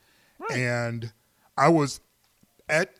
[0.50, 1.12] and
[1.56, 2.00] I was
[2.68, 2.90] at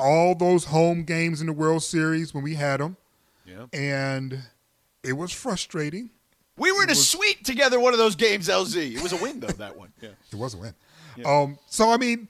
[0.00, 2.96] all those home games in the World Series when we had them,
[3.44, 3.66] Yeah.
[3.72, 4.40] and
[5.02, 6.10] it was frustrating.
[6.56, 8.96] We were in a was- suite together one of those games, LZ.
[8.96, 9.92] It was a win though that one.
[10.00, 10.10] Yeah.
[10.32, 10.74] It was a win.
[11.24, 12.28] Um, so I mean,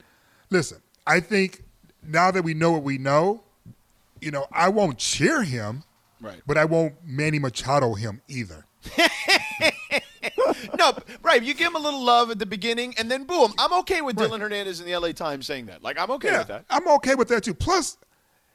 [0.51, 0.79] listen.
[1.07, 1.63] I think
[2.07, 3.43] now that we know what we know,
[4.21, 5.83] you know, I won't cheer him,
[6.21, 6.41] Right.
[6.47, 8.67] but I won't Manny Machado him either.
[10.79, 11.43] No, right.
[11.43, 13.53] You give him a little love at the beginning, and then boom.
[13.59, 15.83] I'm okay with Dylan Hernandez in the LA Times saying that.
[15.83, 16.65] Like, I'm okay yeah, with that.
[16.71, 17.55] I'm okay with that too.
[17.55, 17.97] Plus,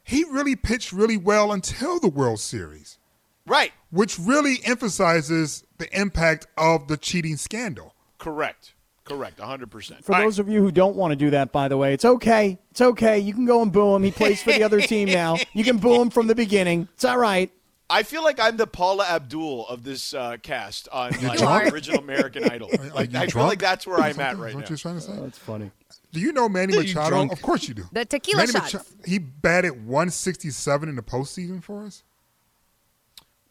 [0.03, 2.97] he really pitched really well until the World Series,
[3.45, 3.71] Right.
[3.91, 7.93] which really emphasizes the impact of the cheating scandal.
[8.17, 8.73] Correct.
[9.03, 9.37] Correct.
[9.37, 10.03] 100%.
[10.03, 12.57] For those of you who don't want to do that, by the way, it's okay.
[12.71, 13.19] It's okay.
[13.19, 14.01] You can go and boo him.
[14.03, 15.37] He plays for the other team now.
[15.53, 16.87] You can boo him from the beginning.
[16.95, 17.51] It's all right.
[17.89, 21.71] I feel like I'm the Paula Abdul of this uh, cast on like, drunk?
[21.71, 22.69] original American Idol.
[22.79, 24.69] Are Like, you I feel like that's where I'm at right what now.
[24.69, 25.13] you're trying to say?
[25.19, 25.69] That's funny.
[26.11, 27.29] Do you know Manny Machado?
[27.31, 27.83] Of course you do.
[27.91, 28.73] The tequila Manny shots.
[28.73, 32.03] Machado, he batted 167 in the postseason for us.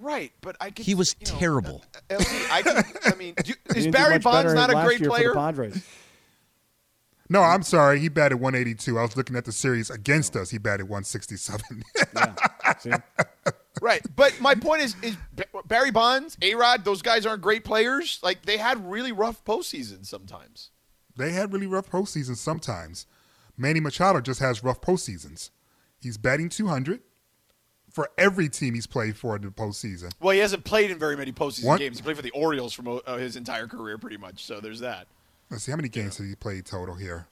[0.00, 1.84] Right, but I could, He was you know, terrible.
[2.10, 5.32] uh, LZ, I, can, I mean, do, is Barry much Bonds not a great player?
[5.32, 5.86] Padres.
[7.28, 8.00] No, I'm sorry.
[8.00, 8.98] He batted 182.
[8.98, 10.50] I was looking at the series against us.
[10.50, 11.84] He batted 167.
[12.80, 12.90] See?
[13.82, 15.16] Right, but my point is, is
[15.66, 18.20] Barry Bonds, A Rod, those guys aren't great players.
[18.22, 20.70] Like they had really rough postseasons sometimes.
[21.16, 23.06] they had really rough postseasons sometimes.
[23.56, 25.50] Manny Machado just has rough postseasons.
[26.00, 27.00] He's batting 200
[27.90, 30.12] for every team he's played for in the postseason.
[30.20, 31.78] Well, he hasn't played in very many postseason What?
[31.78, 31.98] games.
[31.98, 34.44] He played for the Orioles for uh, his entire career, pretty much.
[34.44, 35.06] So there's that.
[35.50, 37.26] Let's see how many games did he play total here.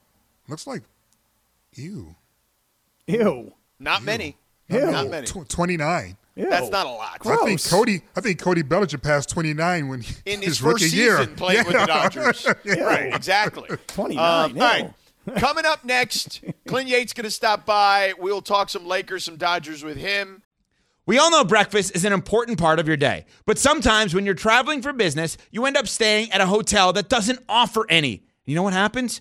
[0.49, 0.83] Looks like,
[1.75, 2.15] ew,
[3.07, 3.53] Ew.
[3.81, 4.37] Not many.
[4.69, 4.91] Ew.
[4.91, 5.27] Not many.
[5.27, 6.17] tw- 29.
[6.35, 6.49] Ew.
[6.49, 7.19] That's not a lot.
[7.27, 8.03] I think Cody.
[8.17, 11.19] I think Cody Bellinger passed 29 when he, In his, rookie first year.
[11.19, 11.87] season playing with the Yeah.
[11.87, 12.47] Dodgers.
[12.65, 13.69] Right, exactly.
[13.89, 14.51] 29.
[14.51, 14.91] Um, all right.
[15.37, 18.13] Coming up next, Clint Yates going to stop by.
[18.19, 20.43] We'll talk some Lakers, some Dodgers with him.
[21.07, 24.35] We all know breakfast is an important part of your day, but sometimes when you're
[24.35, 28.23] traveling for business, you end up staying at a hotel that doesn't offer any.
[28.45, 29.21] You know what happens?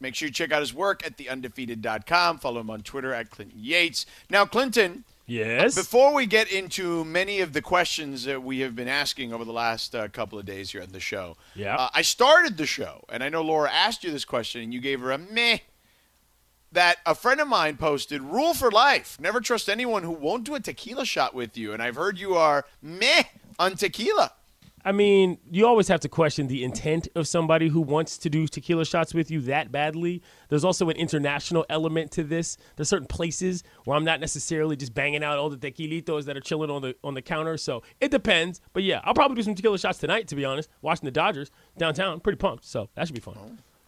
[0.00, 2.38] Make sure you check out his work at theundefeated.com.
[2.38, 4.06] Follow him on Twitter at Clinton Yates.
[4.30, 5.74] Now, Clinton, Yes.
[5.74, 9.52] before we get into many of the questions that we have been asking over the
[9.52, 11.76] last uh, couple of days here on the show, Yeah.
[11.76, 14.80] uh, I started the show, and I know Laura asked you this question, and you
[14.80, 15.58] gave her a meh.
[16.72, 20.54] That a friend of mine posted, rule for life: never trust anyone who won't do
[20.54, 21.72] a tequila shot with you.
[21.72, 23.22] And I've heard you are meh
[23.58, 24.32] on tequila.
[24.84, 28.46] I mean, you always have to question the intent of somebody who wants to do
[28.46, 30.22] tequila shots with you that badly.
[30.48, 32.56] There's also an international element to this.
[32.76, 36.40] There's certain places where I'm not necessarily just banging out all the tequilitos that are
[36.40, 37.56] chilling on the on the counter.
[37.56, 38.60] So it depends.
[38.72, 40.28] But yeah, I'll probably do some tequila shots tonight.
[40.28, 42.64] To be honest, watching the Dodgers downtown, pretty pumped.
[42.64, 43.36] So that should be fun.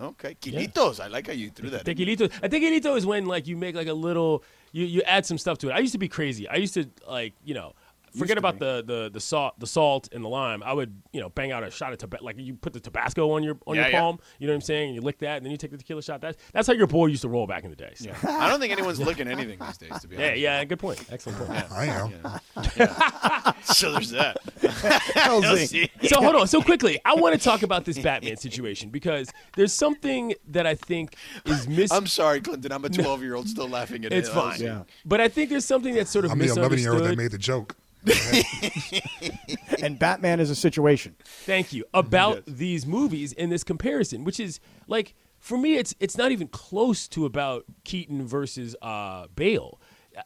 [0.00, 1.00] Oh, okay, Quilitos.
[1.00, 1.86] I like how you threw that.
[1.86, 1.96] in.
[1.96, 2.24] Tequilito.
[2.42, 5.58] A tequilito is when like you make like a little you you add some stuff
[5.58, 5.72] to it.
[5.72, 6.48] I used to be crazy.
[6.48, 7.74] I used to like you know
[8.16, 10.62] forget about the, the the salt the salt and the lime.
[10.62, 12.24] I would you know bang out a shot of Tabasco.
[12.24, 14.00] Like you put the Tabasco on your on Yeah, your yeah.
[14.00, 14.18] palm.
[14.38, 14.86] You know what I'm saying?
[14.88, 16.20] And you lick that, and then you take the tequila shot.
[16.20, 17.92] That's that's how your boy used to roll back in the day.
[17.94, 18.10] So.
[18.28, 20.40] I don't think anyone's licking anything these days, to be Yeah, honest.
[20.40, 21.04] yeah, good point.
[21.10, 21.72] Excellent point.
[21.72, 22.12] I am.
[23.64, 24.38] So there's that.
[26.08, 26.46] so hold on.
[26.46, 30.74] So quickly, I want to talk about this Batman situation because there's something that I
[30.74, 31.96] think is missing.
[31.96, 32.72] I'm sorry, Clinton.
[32.72, 34.18] I'm a 12 year old still laughing at it.
[34.18, 34.60] It's fine.
[34.60, 34.82] Yeah.
[35.04, 37.30] But I think there's something that's sort of I'm the 11 year old that made
[37.30, 37.76] the joke.
[39.82, 41.16] And Batman is a situation.
[41.24, 41.84] Thank you.
[41.94, 46.48] About these movies in this comparison, which is like for me, it's it's not even
[46.48, 49.80] close to about Keaton versus uh, Bale.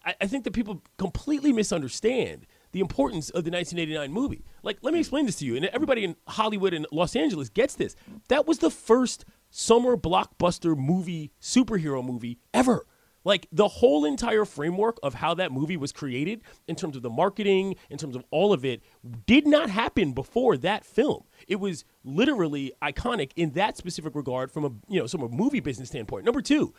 [0.05, 4.45] I, I think that people completely misunderstand the importance of the 1989 movie.
[4.64, 7.77] Like, let me explain this to you, and everybody in Hollywood and Los Angeles gets
[7.77, 7.95] this.
[8.29, 12.87] That was the first summer blockbuster movie, superhero movie ever.
[13.25, 17.11] Like the whole entire framework of how that movie was created, in terms of the
[17.11, 18.83] marketing, in terms of all of it,
[19.27, 21.25] did not happen before that film.
[21.49, 25.61] It was literally iconic in that specific regard from a you know, from a movie
[25.61, 26.25] business standpoint.
[26.25, 26.75] Number two,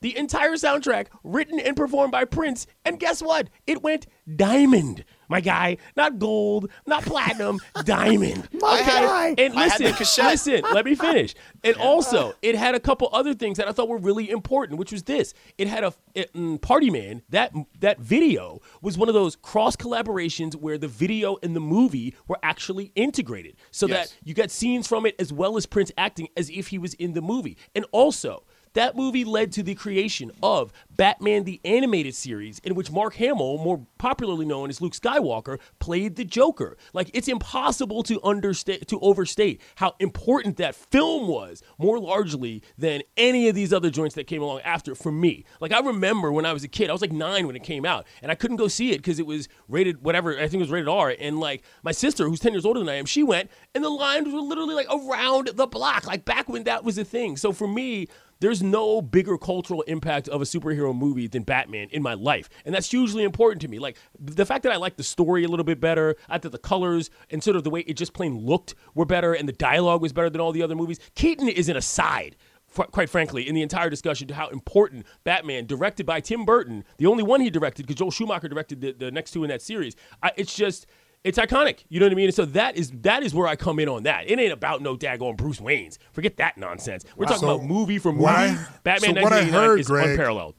[0.00, 3.48] the entire soundtrack written and performed by Prince, and guess what?
[3.66, 5.76] It went diamond, my guy.
[5.96, 8.48] Not gold, not platinum, diamond.
[8.54, 8.82] Okay.
[8.82, 11.34] had- And I had the listen, listen, let me finish.
[11.64, 14.92] And also, it had a couple other things that I thought were really important, which
[14.92, 17.22] was this: it had a it, mm, Party Man.
[17.28, 22.14] That that video was one of those cross collaborations where the video and the movie
[22.28, 24.10] were actually integrated, so Yes.
[24.10, 26.94] that you got scenes from it as well as Prince acting as if he was
[26.94, 27.56] in the movie.
[27.74, 28.44] And also,
[28.74, 33.58] that movie led to the creation of Batman the Animated Series, in which Mark Hamill,
[33.58, 36.76] more popularly known as Luke Skywalker, played the Joker.
[36.92, 43.02] Like it's impossible to understate to overstate how important that film was, more largely than
[43.16, 45.44] any of these other joints that came along after for me.
[45.60, 47.84] Like I remember when I was a kid, I was like nine when it came
[47.84, 50.60] out, and I couldn't go see it because it was rated whatever, I think it
[50.60, 51.14] was rated R.
[51.18, 53.88] And like my sister, who's 10 years older than I am, she went, and the
[53.88, 57.36] lines were literally like around the block, like back when that was a thing.
[57.36, 58.08] So for me,
[58.40, 62.48] there's no bigger cultural impact of a superhero movie than Batman in my life.
[62.64, 63.78] And that's hugely important to me.
[63.78, 66.58] Like the fact that I like the story a little bit better, I thought the
[66.58, 70.02] colors and sort of the way it just plain looked were better and the dialogue
[70.02, 70.98] was better than all the other movies.
[71.14, 72.36] Keaton is an aside.
[72.72, 77.06] Quite frankly, in the entire discussion to how important Batman, directed by Tim Burton, the
[77.06, 79.96] only one he directed, because Joel Schumacher directed the, the next two in that series,
[80.22, 80.86] I, it's just
[81.24, 81.84] it's iconic.
[81.88, 82.26] You know what I mean?
[82.26, 84.30] And so that is that is where I come in on that.
[84.30, 85.98] It ain't about no daggone Bruce Wayne's.
[86.12, 87.04] Forget that nonsense.
[87.16, 88.24] We're talking So about movie for movie.
[88.24, 90.54] what I- Batman so what I heard, is Greg, unparalleled.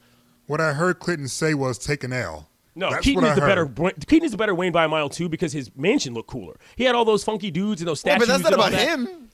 [0.48, 2.48] What I heard Clinton say was take an L.
[2.74, 3.66] No, That's Keaton what is I the better.
[3.66, 4.08] heard.
[4.08, 6.58] Keaton is the better Wayne by a mile too because his mansion looked cooler.
[6.78, 8.28] He had all those funky dudes and those Yeah, statues.
[8.28, 8.88] but that's not about that.
[9.00, 9.30] him.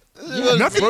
[0.57, 0.84] Nothing.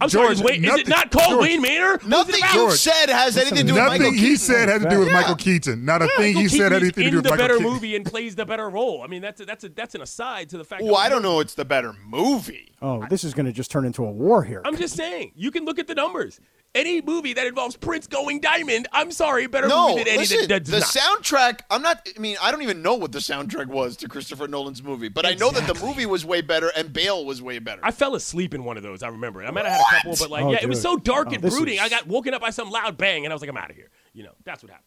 [0.00, 1.98] I'm sorry, George, Wayne, is it not called George, Wayne Manor?
[2.06, 2.54] Nothing about?
[2.54, 4.36] you George, said has anything to do with Michael Nothing he Keaton.
[4.38, 5.14] said had to do with Yeah.
[5.14, 5.84] Michael Keaton.
[5.84, 7.36] Not a Yeah, thing Michael he said Keaton had anything to in do with Michael
[7.38, 7.50] Keaton.
[7.50, 9.02] In the better movie and plays the better role.
[9.02, 10.82] I mean, that's a, that's a, that's an aside to the fact.
[10.82, 11.40] Well, that I don't know.
[11.40, 12.72] It's the better movie.
[12.80, 14.62] Oh, this is going to just turn into a war here.
[14.64, 16.40] I'm just saying, you can look at the numbers.
[16.74, 20.48] Any movie that involves Prince going diamond, I'm sorry, better No, movie than any listen.
[20.48, 20.88] that, that the not.
[20.88, 21.60] soundtrack.
[21.70, 22.06] I'm not.
[22.14, 25.24] I mean, I don't even know what the soundtrack was to Christopher Nolan's movie, but
[25.26, 27.80] I know that the movie was way better and Bale was way better.
[27.82, 29.02] I fell asleep in one of those.
[29.02, 29.46] I remember it.
[29.46, 31.32] I might have had a couple, but like, Oh, yeah, it was so dark Oh,
[31.34, 31.74] and brooding.
[31.76, 33.70] is- I got woken up by some loud bang, and I was like, I'm out
[33.70, 33.90] of here.
[34.12, 34.84] You know, that's what happened.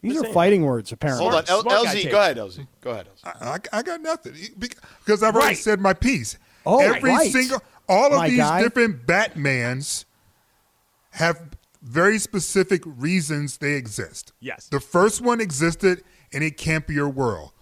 [0.00, 0.34] These Just are saying.
[0.34, 1.24] fighting words, apparently.
[1.24, 2.10] Hold on, L- Smart LZ.
[2.10, 2.66] Go ahead, LZ.
[2.80, 3.42] Go ahead, LZ.
[3.74, 5.58] I, I got nothing because I've already Right.
[5.58, 6.38] said my piece.
[6.64, 7.32] Oh, Every right.
[7.32, 8.62] single, all of My these guy.
[8.62, 10.04] different Batmans
[11.18, 11.40] have
[11.82, 14.32] very specific reasons they exist.
[14.40, 14.68] Yes.
[14.68, 16.02] The first one existed
[16.32, 17.52] in a campier world.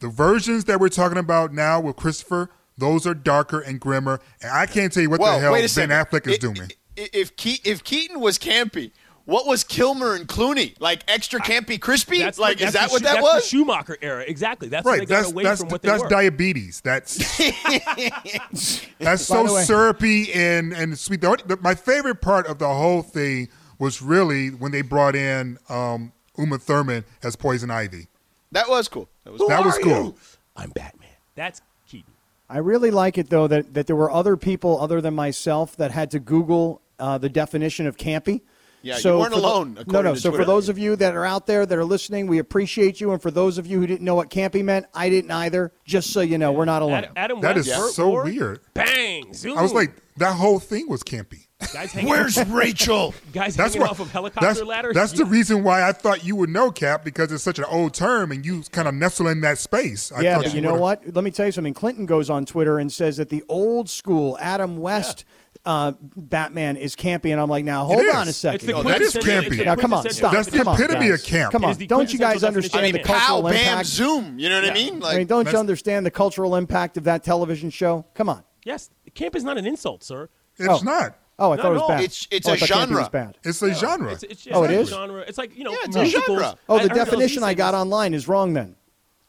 [0.00, 4.20] The versions that we're talking about now with Christopher, those are darker and grimmer.
[4.42, 5.90] And I can't tell you what well, the hell Ben second.
[5.90, 6.62] Affleck is I- doing.
[6.62, 8.92] I- If Ke- if Keaton was campy,
[9.30, 11.02] what was Kilmer and Clooney like?
[11.08, 12.18] Extra campy, crispy?
[12.18, 13.42] That's like, the- is that the what that that's was?
[13.44, 14.68] The Schumacher era, exactly.
[14.68, 15.98] That's when Right, they got that's away that's from what they were.
[15.98, 16.80] that's diabetes.
[16.82, 17.16] That's
[18.98, 21.20] that's so syrupy and and sweet.
[21.20, 25.58] The, the, my favorite part of the whole thing was really when they brought in
[25.68, 28.08] um, Uma Thurman as Poison Ivy.
[28.52, 29.08] that was cool.
[29.24, 30.04] That was Who That was are cool.
[30.04, 30.14] you?
[30.56, 31.08] I'm Batman.
[31.34, 32.12] That's Keaton.
[32.48, 35.92] I really like it though that, that there were other people other than myself that
[35.92, 38.42] had to Google uh, the definition of campy.
[38.82, 40.14] Yeah, you weren't for the- alone, no, no.
[40.14, 43.00] to So for those of you that are out there that are listening, we appreciate
[43.00, 43.12] you.
[43.12, 45.72] And for those of you who didn't know what campy meant, I didn't either.
[45.84, 46.94] Just so you know, we're not alone.
[47.04, 48.60] Adam, Adam That West, is Burt so Ward, weird.
[48.74, 49.34] Bang!
[49.34, 49.58] Zoom.
[49.58, 51.46] I was like, that whole thing was campy.
[51.74, 53.14] guys hanging, Where's Rachel?
[53.32, 53.90] guys That's hanging what.
[53.90, 54.94] off of helicopter that's ladders?
[54.94, 57.92] that's the reason why I thought you would know, Kap, because it's such an old
[57.92, 60.10] term and you kind of nestle in that space.
[60.10, 61.02] I yeah, but you know what?
[61.14, 61.74] Let me tell you something.
[61.74, 65.24] Clinton goes on Twitter and says that the old school Adam West
[65.66, 68.14] uh, Batman is campy, and I'm like, now hold is.
[68.14, 68.66] on a second.
[68.66, 69.64] the Oh, that is campy.
[69.64, 70.32] Now, come on, stop.
[70.32, 71.52] That's the come epitome of camp.
[71.52, 73.20] Come on, don't you guys understand I mean, the definition.
[73.20, 73.86] pow, cultural bam, impact?
[73.88, 74.38] zoom.
[74.38, 75.02] You know what I mean?
[75.04, 78.04] I mean, don't you understand the cultural impact of that television show?
[78.14, 78.42] Come on.
[78.64, 80.28] Yes, camp is not an insult, sir.
[80.58, 80.80] It's Oh.
[80.82, 81.16] not.
[81.38, 81.88] Oh, I Not thought it was all.
[81.88, 82.00] bad.
[82.00, 83.08] It's- it's oh, I a thought campy genre.
[83.10, 83.38] Bad.
[83.42, 84.12] It's a genre.
[84.12, 85.20] It's, it's, Oh, it's genre.
[85.26, 86.54] It's like you know, Yeah, it's a genre.
[86.68, 88.76] Oh, the definition I got online is wrong then.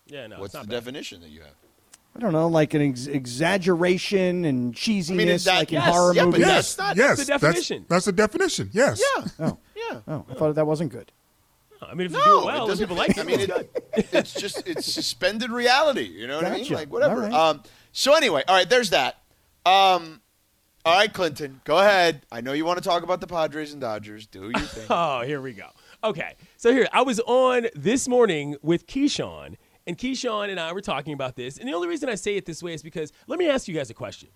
[0.07, 1.51] Yeah, no, what's the definition that you have?
[2.15, 5.93] I don't know, like an ex- exaggeration and cheesiness, I mean, that- like in yes,
[5.95, 6.41] horror yeah, movies.
[6.45, 7.85] that's Yes, not- yes, that's the definition.
[7.87, 8.69] That's, the definition.
[8.73, 9.01] Yes.
[9.17, 9.25] Yeah.
[9.39, 9.99] Oh, Yeah.
[10.07, 11.11] oh, I thought that wasn't good.
[11.81, 12.83] I mean, if you No, do it it well, and doesn't.
[12.87, 13.19] people like it.
[13.19, 16.03] I mean, it's it, it's just it's suspended reality.
[16.03, 16.71] You know what I mean?
[16.71, 17.15] Like whatever.
[17.15, 17.33] All right.
[17.33, 17.63] Um.
[17.91, 18.69] So anyway, all right.
[18.69, 19.15] There's that.
[19.65, 20.21] Um.
[20.83, 22.23] All right, Clinton, go ahead.
[22.31, 24.25] I know you want to talk about the Padres and Dodgers.
[24.27, 24.85] Do your thing.
[24.89, 25.67] Oh, here we go.
[26.03, 29.57] Okay, so here I was on this morning with Keyshawn,
[29.91, 31.57] and Keyshawn and I were talking about this.
[31.57, 33.75] And the only reason I say it this way is because let me ask you
[33.75, 34.29] guys a question: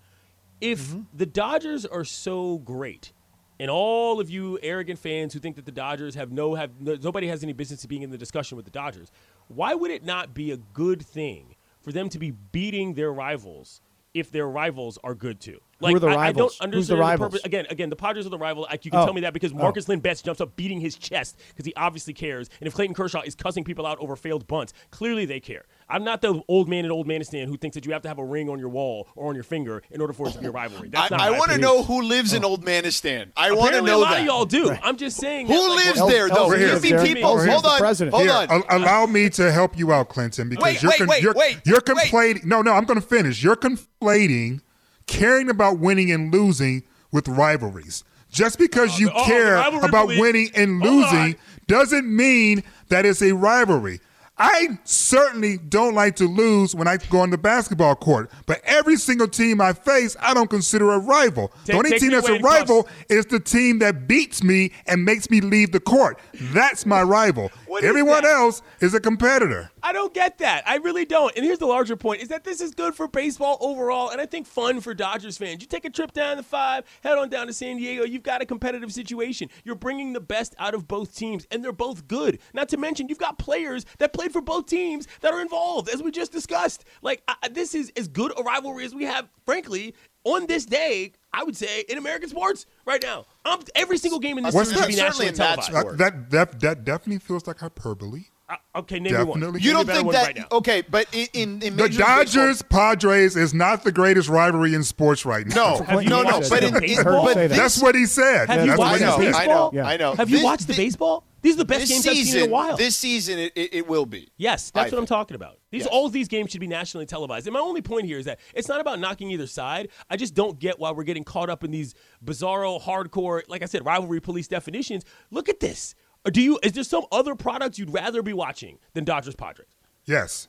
[0.60, 1.00] If Mm-hmm.
[1.14, 3.14] the Dodgers are so great,
[3.58, 6.96] and all of you arrogant fans who think that the Dodgers have no have no,
[7.02, 9.10] nobody has any business being in the discussion with the Dodgers,
[9.48, 13.80] why would it not be a good thing for them to be beating their rivals?
[14.12, 17.00] If their rivals are good too, like are the I, I don't Who's the understand
[17.00, 17.28] rivals?
[17.32, 17.44] purpose.
[17.44, 18.62] Again, again, the Padres are the rival.
[18.70, 19.04] Like you can Oh.
[19.04, 19.56] tell me that because oh.
[19.56, 22.48] Markus Lynn Betts jumps up beating his chest because he obviously cares.
[22.60, 25.64] And if Clayton Kershaw is cussing people out over failed bunts, clearly they care.
[25.88, 28.18] I'm not the old man in old manistan who thinks that you have to have
[28.18, 30.46] a ring on your wall or on your finger in order for it to be
[30.46, 30.88] a rivalry.
[30.88, 32.48] That's I, I want to know who lives in oh.
[32.48, 33.30] Old Manistan.
[33.36, 34.20] I want to Apparently, know a lot that.
[34.20, 34.70] of y'all do.
[34.82, 35.46] I'm just saying.
[35.46, 36.48] Who that, like, lives El- there though?
[36.48, 37.04] Elvis lives Give me there.
[37.14, 37.30] people.
[37.36, 37.78] Elvis Hold on.
[37.78, 38.14] president.
[38.16, 38.50] Hold on.
[38.50, 41.58] al- allow me to help you out, Clinton, because Wait, you're wait, wait, you're, wait,
[41.64, 42.10] you're wait.
[42.10, 42.44] conflating.
[42.44, 43.42] No, no, I'm going to finish.
[43.42, 44.60] You're conflating
[45.06, 46.82] caring about winning and losing
[47.12, 48.04] with rivalries.
[48.30, 50.20] Just because you oh, care rivalry about belief.
[50.20, 51.36] winning and losing
[51.66, 54.00] doesn't mean that it's a rivalry.
[54.38, 58.96] I certainly don't like to lose when I go on the basketball court, but every
[58.96, 61.52] single team I face, I don't consider a rival.
[61.64, 62.54] the only team that's a in cuffs.
[62.54, 66.18] rival is the team that beats me and makes me leave the court.
[66.34, 67.50] That's my rival.
[67.82, 68.32] Everyone that?
[68.32, 69.70] else is a competitor.
[69.82, 70.68] I don't get that.
[70.68, 71.34] I really don't.
[71.36, 74.26] And here's the larger point: is that this is good for baseball overall, and I
[74.26, 75.60] think fun for Dodgers fans.
[75.60, 78.04] You take a trip down the five, head on down to San Diego.
[78.04, 79.48] You've got a competitive situation.
[79.64, 82.40] You're bringing the best out of both teams, and they're both good.
[82.52, 86.02] Not to mention, you've got players that played for both teams that are involved, as
[86.02, 86.84] we just discussed.
[87.02, 89.94] Like I, I- this is as good a rivalry as we have, frankly.
[90.24, 94.38] On this day, I would say in American sports right now, um, every single game
[94.38, 94.96] in this What's series should that?
[94.96, 95.78] be nationally in that televised.
[95.78, 95.98] sport.
[95.98, 98.24] That, that, that definitely feels like hyperbole.
[98.48, 99.40] Uh, okay, name me one.
[99.40, 99.60] Definitely.
[99.62, 100.36] You Name me a don't think that?
[100.38, 104.28] right okay, but in in, in The Major League Dodgers Padres is not the greatest
[104.28, 105.78] rivalry in sports right now.
[105.88, 106.40] No, no, no.
[106.48, 107.24] But in, in baseball?
[107.24, 107.50] but that.
[107.50, 108.48] That's what he said.
[108.48, 109.26] Have you I watched what know, he.
[109.28, 109.78] I know, baseball?
[109.86, 110.14] I know.
[110.14, 111.24] Have you This- watched the thi- baseball?
[111.42, 112.76] These are the best This games I've season, seen in a while.
[112.76, 114.28] this season, it, it, it will be.
[114.36, 115.58] yes, I that's what I'm talking about.
[115.70, 115.90] These Yes.
[115.92, 117.46] all these games should be nationally televised.
[117.46, 119.90] And my only point here is that it's not about knocking either side.
[120.10, 121.94] I just don't get why we're getting caught up in these
[122.24, 125.04] bizarro, hardcore, like I said, rivalry police definitions.
[125.30, 125.94] Look at this.
[126.26, 126.58] Or do you?
[126.62, 129.68] Is there some other product you'd rather be watching than Dodgers Padres?
[130.04, 130.48] Yes.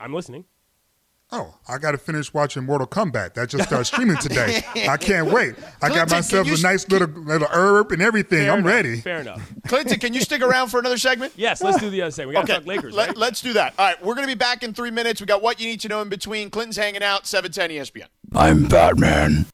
[0.00, 0.44] I'm listening.
[1.32, 3.34] Oh, I got to finish watching Mortal Kombat.
[3.34, 4.62] That just started streaming today.
[4.88, 5.54] I can't wait.
[5.80, 8.48] I got myself a you- nice little little herb and everything.
[8.50, 8.66] I'm enough.
[8.66, 9.00] ready.
[9.00, 9.52] Fair enough.
[9.66, 11.32] Clinton, can you stick around for another segment?
[11.44, 12.28] Yes, let's do the other segment.
[12.30, 13.16] We got to talk Lakers, right?
[13.16, 13.74] Let's do that.
[13.78, 15.20] All right, we're going to be back in three minutes.
[15.20, 16.50] We got what you need to know in between.
[16.50, 17.70] Clinton's hanging out, 710
[18.02, 18.08] ESPN.
[18.34, 19.46] I'm Batman.